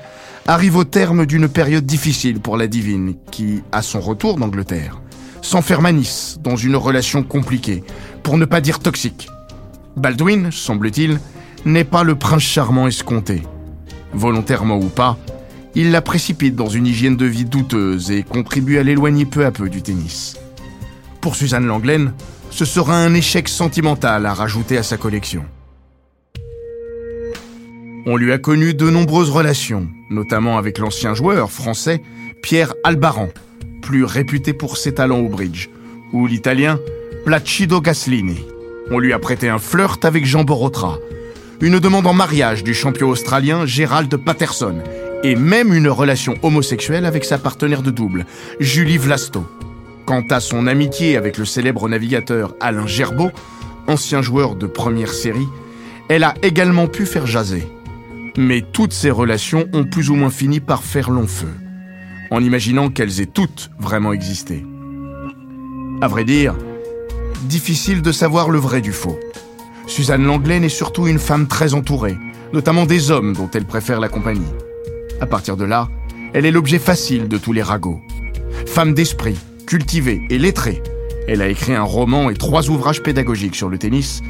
arrive 0.47 0.77
au 0.77 0.85
terme 0.85 1.27
d'une 1.27 1.49
période 1.49 1.85
difficile 1.85 2.41
pour 2.41 2.57
la 2.57 2.67
divine 2.67 3.15
qui, 3.31 3.63
à 3.73 3.83
son 3.83 4.01
retour 4.01 4.37
d'Angleterre, 4.37 5.01
s'enferme 5.43 5.87
à 5.87 5.93
Nice 5.93 6.39
dans 6.43 6.57
une 6.57 6.77
relation 6.77 7.23
compliquée, 7.23 7.83
pour 8.23 8.39
ne 8.39 8.45
pas 8.45 8.61
dire 8.61 8.79
toxique. 8.79 9.29
Baldwin, 9.97 10.51
semble-t-il, 10.51 11.19
n'est 11.65 11.85
pas 11.85 12.05
le 12.05 12.15
prince 12.15 12.43
charmant 12.43 12.87
escompté. 12.87 13.43
Volontairement 14.13 14.79
ou 14.79 14.89
pas, 14.89 15.17
il 15.75 15.91
la 15.91 16.03
précipite 16.03 16.57
dans 16.57 16.69
une 16.69 16.87
hygiène 16.87 17.17
de 17.17 17.27
vie 17.27 17.45
douteuse 17.45 18.11
et 18.11 18.23
contribue 18.23 18.79
à 18.79 18.83
l'éloigner 18.83 19.27
peu 19.27 19.45
à 19.45 19.51
peu 19.51 19.69
du 19.69 19.83
tennis. 19.83 20.37
Pour 21.27 21.35
Suzanne 21.35 21.67
Langlaine, 21.67 22.13
ce 22.51 22.65
sera 22.65 22.97
un 22.97 23.13
échec 23.13 23.49
sentimental 23.49 24.27
à 24.27 24.33
rajouter 24.33 24.79
à 24.79 24.85
sa 24.85 24.97
collection. 24.97 25.45
On 28.07 28.17
lui 28.17 28.31
a 28.31 28.39
connu 28.39 28.75
de 28.75 28.89
nombreuses 28.89 29.31
relations, 29.31 29.89
notamment 30.09 30.57
avec 30.57 30.79
l'ancien 30.79 31.15
joueur 31.15 31.51
français 31.51 32.01
Pierre 32.45 32.75
Albaran, 32.85 33.31
plus 33.83 34.05
réputé 34.05 34.53
pour 34.53 34.77
ses 34.77 34.95
talents 34.95 35.19
au 35.19 35.29
bridge, 35.29 35.69
ou 36.13 36.29
l'italien 36.29 36.79
Placido 37.25 37.81
Gaslini. 37.81 38.45
On 38.93 39.01
lui 39.01 39.13
a 39.13 39.19
prêté 39.19 39.49
un 39.49 39.59
flirt 39.59 40.05
avec 40.05 40.25
Jean 40.27 40.45
Borotra, 40.45 41.01
une 41.61 41.81
demande 41.81 42.07
en 42.07 42.15
mariage 42.15 42.63
du 42.63 42.73
champion 42.73 43.09
australien 43.09 43.67
Gérald 43.67 44.17
Patterson, 44.17 44.77
et 45.25 45.35
même 45.35 45.75
une 45.75 45.89
relation 45.89 46.37
homosexuelle 46.43 47.05
avec 47.05 47.25
sa 47.25 47.37
partenaire 47.37 47.83
de 47.83 47.91
double, 47.91 48.27
Julie 48.61 48.99
Vlasto. 48.99 49.45
Quant 50.07 50.23
à 50.31 50.39
son 50.39 50.69
amitié 50.69 51.17
avec 51.17 51.37
le 51.37 51.45
célèbre 51.45 51.89
navigateur 51.89 52.55
Alain 52.61 52.87
Gerbeau, 52.87 53.33
ancien 53.89 54.23
joueur 54.23 54.55
de 54.55 54.69
première 54.69 55.13
série, 55.13 55.49
elle 56.09 56.23
a 56.23 56.35
également 56.43 56.87
pu 56.87 57.07
faire 57.07 57.27
jaser. 57.27 57.67
Mais 58.39 58.63
toutes 58.73 58.93
ces 58.93 59.11
relations 59.11 59.67
ont 59.73 59.83
plus 59.83 60.09
ou 60.11 60.15
moins 60.15 60.31
fini 60.31 60.61
par 60.61 60.85
faire 60.85 61.11
long 61.11 61.27
feu, 61.27 61.51
en 62.31 62.41
imaginant 62.41 62.89
qu'elles 62.89 63.21
aient 63.21 63.27
toutes 63.27 63.73
vraiment 63.81 64.13
existé. 64.13 64.65
À 66.01 66.07
vrai 66.07 66.23
dire, 66.23 66.55
difficile 67.49 68.01
de 68.01 68.13
savoir 68.13 68.51
le 68.51 68.59
vrai 68.59 68.83
du 68.83 68.93
faux. 68.93 69.19
Suzanne 69.89 70.25
Langlaine 70.25 70.63
est 70.63 70.69
surtout 70.69 71.09
une 71.09 71.19
femme 71.19 71.49
très 71.49 71.75
entourée, 71.75 72.17
notamment 72.53 72.87
des 72.87 73.11
hommes 73.11 73.33
dont 73.33 73.51
elle 73.53 73.67
préfère 73.67 73.99
la 73.99 74.09
compagnie. 74.09 74.53
À 75.21 75.27
partir 75.27 75.57
de 75.57 75.65
là, 75.65 75.89
elle 76.33 76.47
est 76.47 76.53
l'objet 76.53 76.79
facile 76.79 77.27
de 77.27 77.39
tous 77.39 77.53
les 77.53 77.63
ragots. 77.63 78.01
Femme 78.67 78.95
d'esprit, 78.95 79.37
cultivée 79.67 80.23
et 80.31 80.39
lettrée, 80.39 80.83
elle 81.29 81.43
a 81.43 81.49
écrit 81.49 81.75
un 81.75 81.83
roman 81.83 82.31
et 82.31 82.35
trois 82.35 82.71
ouvrages 82.71 83.03
pédagogiques 83.03 83.57
sur 83.57 83.69
le 83.69 83.79
tennis. 83.79 84.23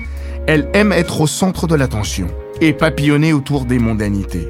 Elle 0.47 0.69
aime 0.73 0.93
être 0.93 1.21
au 1.21 1.27
centre 1.27 1.67
de 1.67 1.75
l'attention 1.75 2.29
et 2.61 2.73
papillonner 2.73 3.33
autour 3.33 3.67
des 3.67 3.79
mondanités. 3.79 4.49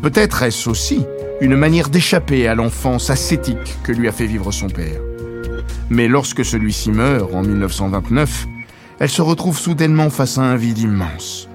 Peut-être 0.00 0.42
est-ce 0.42 0.70
aussi 0.70 1.04
une 1.42 1.56
manière 1.56 1.90
d'échapper 1.90 2.48
à 2.48 2.54
l'enfance 2.54 3.10
ascétique 3.10 3.76
que 3.82 3.92
lui 3.92 4.08
a 4.08 4.12
fait 4.12 4.26
vivre 4.26 4.52
son 4.52 4.68
père. 4.68 5.00
Mais 5.90 6.08
lorsque 6.08 6.44
celui-ci 6.44 6.90
meurt 6.90 7.34
en 7.34 7.42
1929, 7.42 8.46
elle 9.00 9.08
se 9.08 9.22
retrouve 9.22 9.58
soudainement 9.58 10.10
face 10.10 10.38
à 10.38 10.42
un 10.42 10.56
vide 10.56 10.78
immense. 10.78 11.48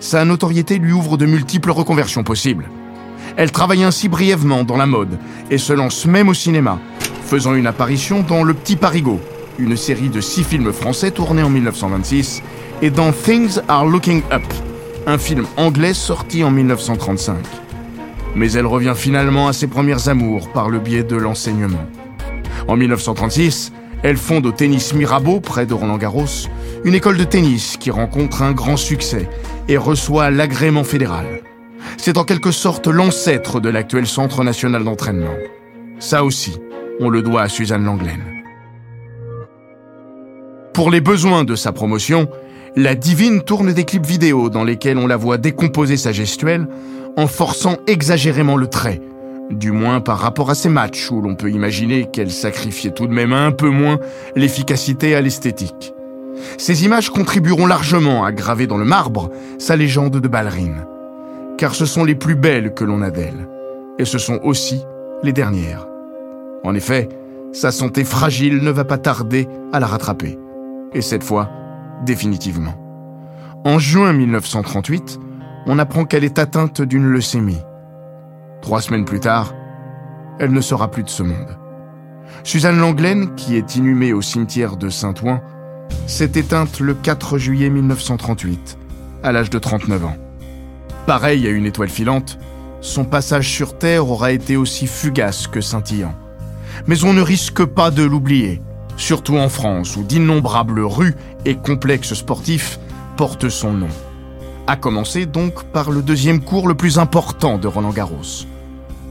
Sa 0.00 0.24
notoriété 0.24 0.78
lui 0.78 0.92
ouvre 0.92 1.16
de 1.16 1.26
multiples 1.26 1.70
reconversions 1.70 2.24
possibles. 2.24 2.68
Elle 3.36 3.52
travaille 3.52 3.84
ainsi 3.84 4.08
brièvement 4.08 4.64
dans 4.64 4.76
la 4.76 4.86
mode 4.86 5.18
et 5.50 5.58
se 5.58 5.72
lance 5.72 6.06
même 6.06 6.28
au 6.28 6.34
cinéma, 6.34 6.78
faisant 7.26 7.54
une 7.54 7.66
apparition 7.66 8.22
dans 8.22 8.44
Le 8.44 8.54
Petit 8.54 8.76
Parigot, 8.76 9.20
une 9.58 9.76
série 9.76 10.08
de 10.08 10.20
six 10.20 10.44
films 10.44 10.72
français 10.72 11.10
tournés 11.10 11.42
en 11.42 11.50
1926, 11.50 12.42
et 12.82 12.90
dans 12.90 13.10
Things 13.10 13.58
Are 13.66 13.84
Looking 13.84 14.22
Up, 14.32 14.44
un 15.06 15.18
film 15.18 15.44
anglais 15.56 15.92
sorti 15.92 16.44
en 16.44 16.52
1935. 16.52 17.36
Mais 18.36 18.52
elle 18.52 18.66
revient 18.66 18.94
finalement 18.94 19.48
à 19.48 19.52
ses 19.52 19.66
premières 19.66 20.08
amours 20.08 20.52
par 20.52 20.68
le 20.68 20.78
biais 20.78 21.02
de 21.02 21.16
l'enseignement. 21.16 21.86
En 22.68 22.76
1936, 22.76 23.72
elle 24.04 24.18
fonde 24.18 24.46
au 24.46 24.52
tennis 24.52 24.94
Mirabeau, 24.94 25.40
près 25.40 25.66
de 25.66 25.74
Roland 25.74 25.96
Garros, 25.96 26.46
une 26.84 26.94
école 26.94 27.16
de 27.16 27.24
tennis 27.24 27.76
qui 27.76 27.90
rencontre 27.90 28.42
un 28.42 28.52
grand 28.52 28.76
succès 28.76 29.28
et 29.68 29.78
reçoit 29.78 30.30
l'agrément 30.30 30.84
fédéral. 30.84 31.26
C'est 31.96 32.18
en 32.18 32.24
quelque 32.24 32.52
sorte 32.52 32.86
l'ancêtre 32.86 33.58
de 33.58 33.68
l'actuel 33.68 34.06
Centre 34.06 34.44
national 34.44 34.84
d'entraînement. 34.84 35.34
Ça 35.98 36.24
aussi, 36.24 36.58
on 37.00 37.08
le 37.08 37.22
doit 37.22 37.42
à 37.42 37.48
Suzanne 37.48 37.84
Langlaine. 37.84 38.24
Pour 40.72 40.90
les 40.90 41.00
besoins 41.00 41.44
de 41.44 41.54
sa 41.54 41.72
promotion, 41.72 42.28
la 42.76 42.94
divine 42.94 43.40
tourne 43.40 43.72
des 43.72 43.84
clips 43.84 44.04
vidéo 44.04 44.50
dans 44.50 44.64
lesquels 44.64 44.98
on 44.98 45.06
la 45.06 45.16
voit 45.16 45.38
décomposer 45.38 45.96
sa 45.96 46.12
gestuelle 46.12 46.68
en 47.16 47.26
forçant 47.26 47.76
exagérément 47.86 48.56
le 48.56 48.66
trait, 48.66 49.00
du 49.50 49.72
moins 49.72 50.00
par 50.00 50.18
rapport 50.18 50.50
à 50.50 50.54
ses 50.54 50.68
matchs 50.68 51.10
où 51.10 51.22
l'on 51.22 51.34
peut 51.34 51.50
imaginer 51.50 52.04
qu'elle 52.12 52.30
sacrifiait 52.30 52.90
tout 52.90 53.06
de 53.06 53.14
même 53.14 53.32
un 53.32 53.52
peu 53.52 53.70
moins 53.70 53.98
l'efficacité 54.34 55.14
à 55.14 55.22
l'esthétique. 55.22 55.94
Ces 56.58 56.84
images 56.84 57.08
contribueront 57.08 57.66
largement 57.66 58.24
à 58.24 58.32
graver 58.32 58.66
dans 58.66 58.76
le 58.76 58.84
marbre 58.84 59.30
sa 59.58 59.76
légende 59.76 60.20
de 60.20 60.28
ballerine, 60.28 60.84
car 61.56 61.74
ce 61.74 61.86
sont 61.86 62.04
les 62.04 62.14
plus 62.14 62.34
belles 62.34 62.74
que 62.74 62.84
l'on 62.84 63.00
a 63.00 63.10
d'elle, 63.10 63.48
et 63.98 64.04
ce 64.04 64.18
sont 64.18 64.40
aussi 64.42 64.82
les 65.22 65.32
dernières. 65.32 65.86
En 66.66 66.74
effet, 66.74 67.08
sa 67.52 67.70
santé 67.70 68.02
fragile 68.02 68.58
ne 68.58 68.72
va 68.72 68.82
pas 68.82 68.98
tarder 68.98 69.46
à 69.72 69.78
la 69.78 69.86
rattraper, 69.86 70.36
et 70.92 71.00
cette 71.00 71.22
fois, 71.22 71.48
définitivement. 72.04 72.74
En 73.64 73.78
juin 73.78 74.12
1938, 74.12 75.20
on 75.66 75.78
apprend 75.78 76.04
qu'elle 76.04 76.24
est 76.24 76.40
atteinte 76.40 76.82
d'une 76.82 77.06
leucémie. 77.06 77.62
Trois 78.62 78.80
semaines 78.80 79.04
plus 79.04 79.20
tard, 79.20 79.54
elle 80.40 80.50
ne 80.50 80.60
sera 80.60 80.90
plus 80.90 81.04
de 81.04 81.08
ce 81.08 81.22
monde. 81.22 81.56
Suzanne 82.42 82.80
Langlaine, 82.80 83.36
qui 83.36 83.54
est 83.54 83.76
inhumée 83.76 84.12
au 84.12 84.20
cimetière 84.20 84.76
de 84.76 84.88
Saint-Ouen, 84.88 85.40
s'est 86.08 86.32
éteinte 86.34 86.80
le 86.80 86.94
4 86.94 87.38
juillet 87.38 87.70
1938, 87.70 88.76
à 89.22 89.30
l'âge 89.30 89.50
de 89.50 89.60
39 89.60 90.04
ans. 90.04 90.16
Pareil 91.06 91.46
à 91.46 91.50
une 91.50 91.66
étoile 91.66 91.90
filante, 91.90 92.40
son 92.80 93.04
passage 93.04 93.48
sur 93.48 93.78
Terre 93.78 94.10
aura 94.10 94.32
été 94.32 94.56
aussi 94.56 94.88
fugace 94.88 95.46
que 95.46 95.60
scintillant. 95.60 96.14
Mais 96.86 97.04
on 97.04 97.12
ne 97.12 97.22
risque 97.22 97.64
pas 97.64 97.90
de 97.90 98.02
l'oublier, 98.02 98.60
surtout 98.96 99.36
en 99.36 99.48
France 99.48 99.96
où 99.96 100.02
d'innombrables 100.02 100.80
rues 100.80 101.14
et 101.44 101.54
complexes 101.54 102.14
sportifs 102.14 102.78
portent 103.16 103.48
son 103.48 103.72
nom. 103.72 103.88
À 104.66 104.76
commencer 104.76 105.26
donc 105.26 105.64
par 105.64 105.90
le 105.90 106.02
deuxième 106.02 106.40
cours 106.40 106.68
le 106.68 106.74
plus 106.74 106.98
important 106.98 107.58
de 107.58 107.68
Roland 107.68 107.90
Garros, 107.90 108.46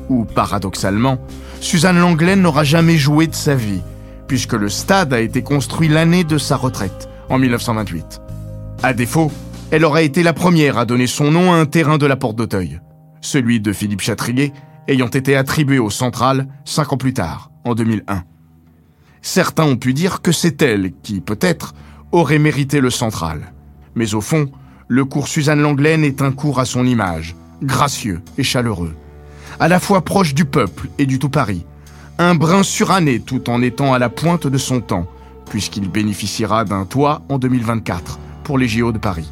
où 0.10 0.26
paradoxalement, 0.26 1.18
Suzanne 1.62 2.00
Langlaine 2.00 2.42
n'aura 2.42 2.64
jamais 2.64 2.98
joué 2.98 3.28
de 3.28 3.36
sa 3.36 3.56
vie, 3.56 3.82
puisque 4.28 4.54
le 4.54 4.70
stade 4.70 5.14
a 5.14 5.20
été 5.20 5.42
construit 5.44 5.88
l'année 5.88 6.24
de 6.24 6.38
sa 6.38 6.58
retraite, 6.58 7.10
en 7.30 7.38
1928. 7.38 8.22
À 8.84 8.94
défaut, 8.94 9.32
elle 9.72 9.86
aura 9.86 10.02
été 10.02 10.24
la 10.24 10.34
première 10.34 10.78
à 10.78 10.86
donner 10.86 11.08
son 11.08 11.32
nom 11.32 11.54
à 11.54 11.56
un 11.56 11.66
terrain 11.66 11.98
de 11.98 12.06
la 12.06 12.16
Porte 12.16 12.36
d'Auteuil, 12.36 12.82
celui 13.22 13.60
de 13.60 13.74
Philippe 13.74 14.02
Chatrier 14.02 14.54
ayant 14.88 15.08
été 15.08 15.36
attribué 15.36 15.80
au 15.80 15.90
Central 15.90 16.48
cinq 16.64 16.94
ans 16.94 16.98
plus 16.98 17.14
tard, 17.14 17.50
en 17.66 17.76
2001. 17.76 18.24
Certains 19.22 19.66
ont 19.66 19.76
pu 19.76 19.94
dire 19.94 20.22
que 20.22 20.32
c'est 20.32 20.62
elle 20.62 20.94
qui, 21.04 21.20
peut-être, 21.20 21.74
aurait 22.12 22.40
mérité 22.40 22.80
le 22.80 22.90
Central. 22.90 23.52
Mais 23.96 24.14
au 24.14 24.22
fond, 24.22 24.50
le 24.88 25.04
cours 25.04 25.28
Suzanne 25.28 25.62
Langlaine 25.62 26.04
est 26.04 26.22
un 26.22 26.32
cours 26.32 26.60
à 26.60 26.66
son 26.66 26.86
image, 26.86 27.36
gracieux 27.62 28.22
et 28.38 28.44
chaleureux, 28.44 28.96
à 29.60 29.68
la 29.68 29.80
fois 29.80 30.06
proche 30.06 30.34
du 30.34 30.46
peuple 30.46 30.90
et 31.00 31.06
du 31.06 31.18
tout 31.18 31.30
Paris, 31.30 31.66
un 32.18 32.36
brin 32.36 32.64
suranné 32.64 33.20
tout 33.20 33.50
en 33.50 33.62
étant 33.62 33.94
à 33.94 34.00
la 34.00 34.10
pointe 34.10 34.48
de 34.48 34.58
son 34.58 34.80
temps, 34.80 35.08
puisqu'il 35.50 35.90
bénéficiera 35.90 36.64
d'un 36.64 36.86
toit 36.86 37.24
en 37.30 37.40
2024 37.40 38.20
pour 38.44 38.58
les 38.58 38.68
JO 38.68 38.92
de 38.92 39.00
Paris. 39.00 39.32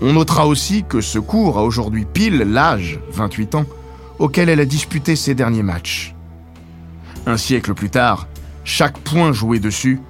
On 0.00 0.12
notera 0.12 0.46
aussi 0.46 0.84
que 0.88 1.00
ce 1.00 1.18
cours 1.18 1.58
a 1.58 1.64
aujourd'hui 1.64 2.04
pile 2.04 2.38
l'âge, 2.38 3.00
28 3.10 3.54
ans, 3.56 3.66
auquel 4.18 4.48
elle 4.48 4.60
a 4.60 4.64
disputé 4.64 5.16
ses 5.16 5.34
derniers 5.34 5.62
matchs. 5.62 6.13
Un 7.26 7.38
siècle 7.38 7.72
plus 7.72 7.88
tard, 7.88 8.28
chaque 8.64 8.98
point 8.98 9.32
joué 9.32 9.58
dessus 9.58 10.00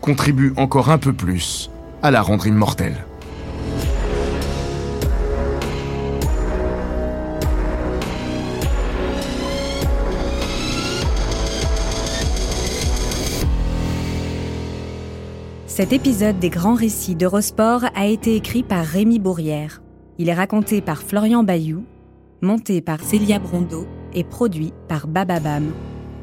contribue 0.00 0.52
encore 0.56 0.90
un 0.90 0.98
peu 0.98 1.12
plus 1.12 1.68
à 2.02 2.10
la 2.10 2.22
rendre 2.22 2.46
immortelle. 2.46 3.04
Cet 15.66 15.92
épisode 15.92 16.38
des 16.38 16.50
grands 16.50 16.74
récits 16.74 17.16
d'Eurosport 17.16 17.84
a 17.94 18.06
été 18.06 18.36
écrit 18.36 18.62
par 18.62 18.84
Rémi 18.84 19.18
Bourrière. 19.18 19.82
Il 20.18 20.28
est 20.28 20.34
raconté 20.34 20.82
par 20.82 21.02
Florian 21.02 21.42
Bayou, 21.42 21.84
monté 22.42 22.80
par 22.80 23.00
Célia 23.00 23.38
Brondeau 23.38 23.88
et 24.12 24.22
produit 24.22 24.72
par 24.88 25.06
Bababam. 25.06 25.72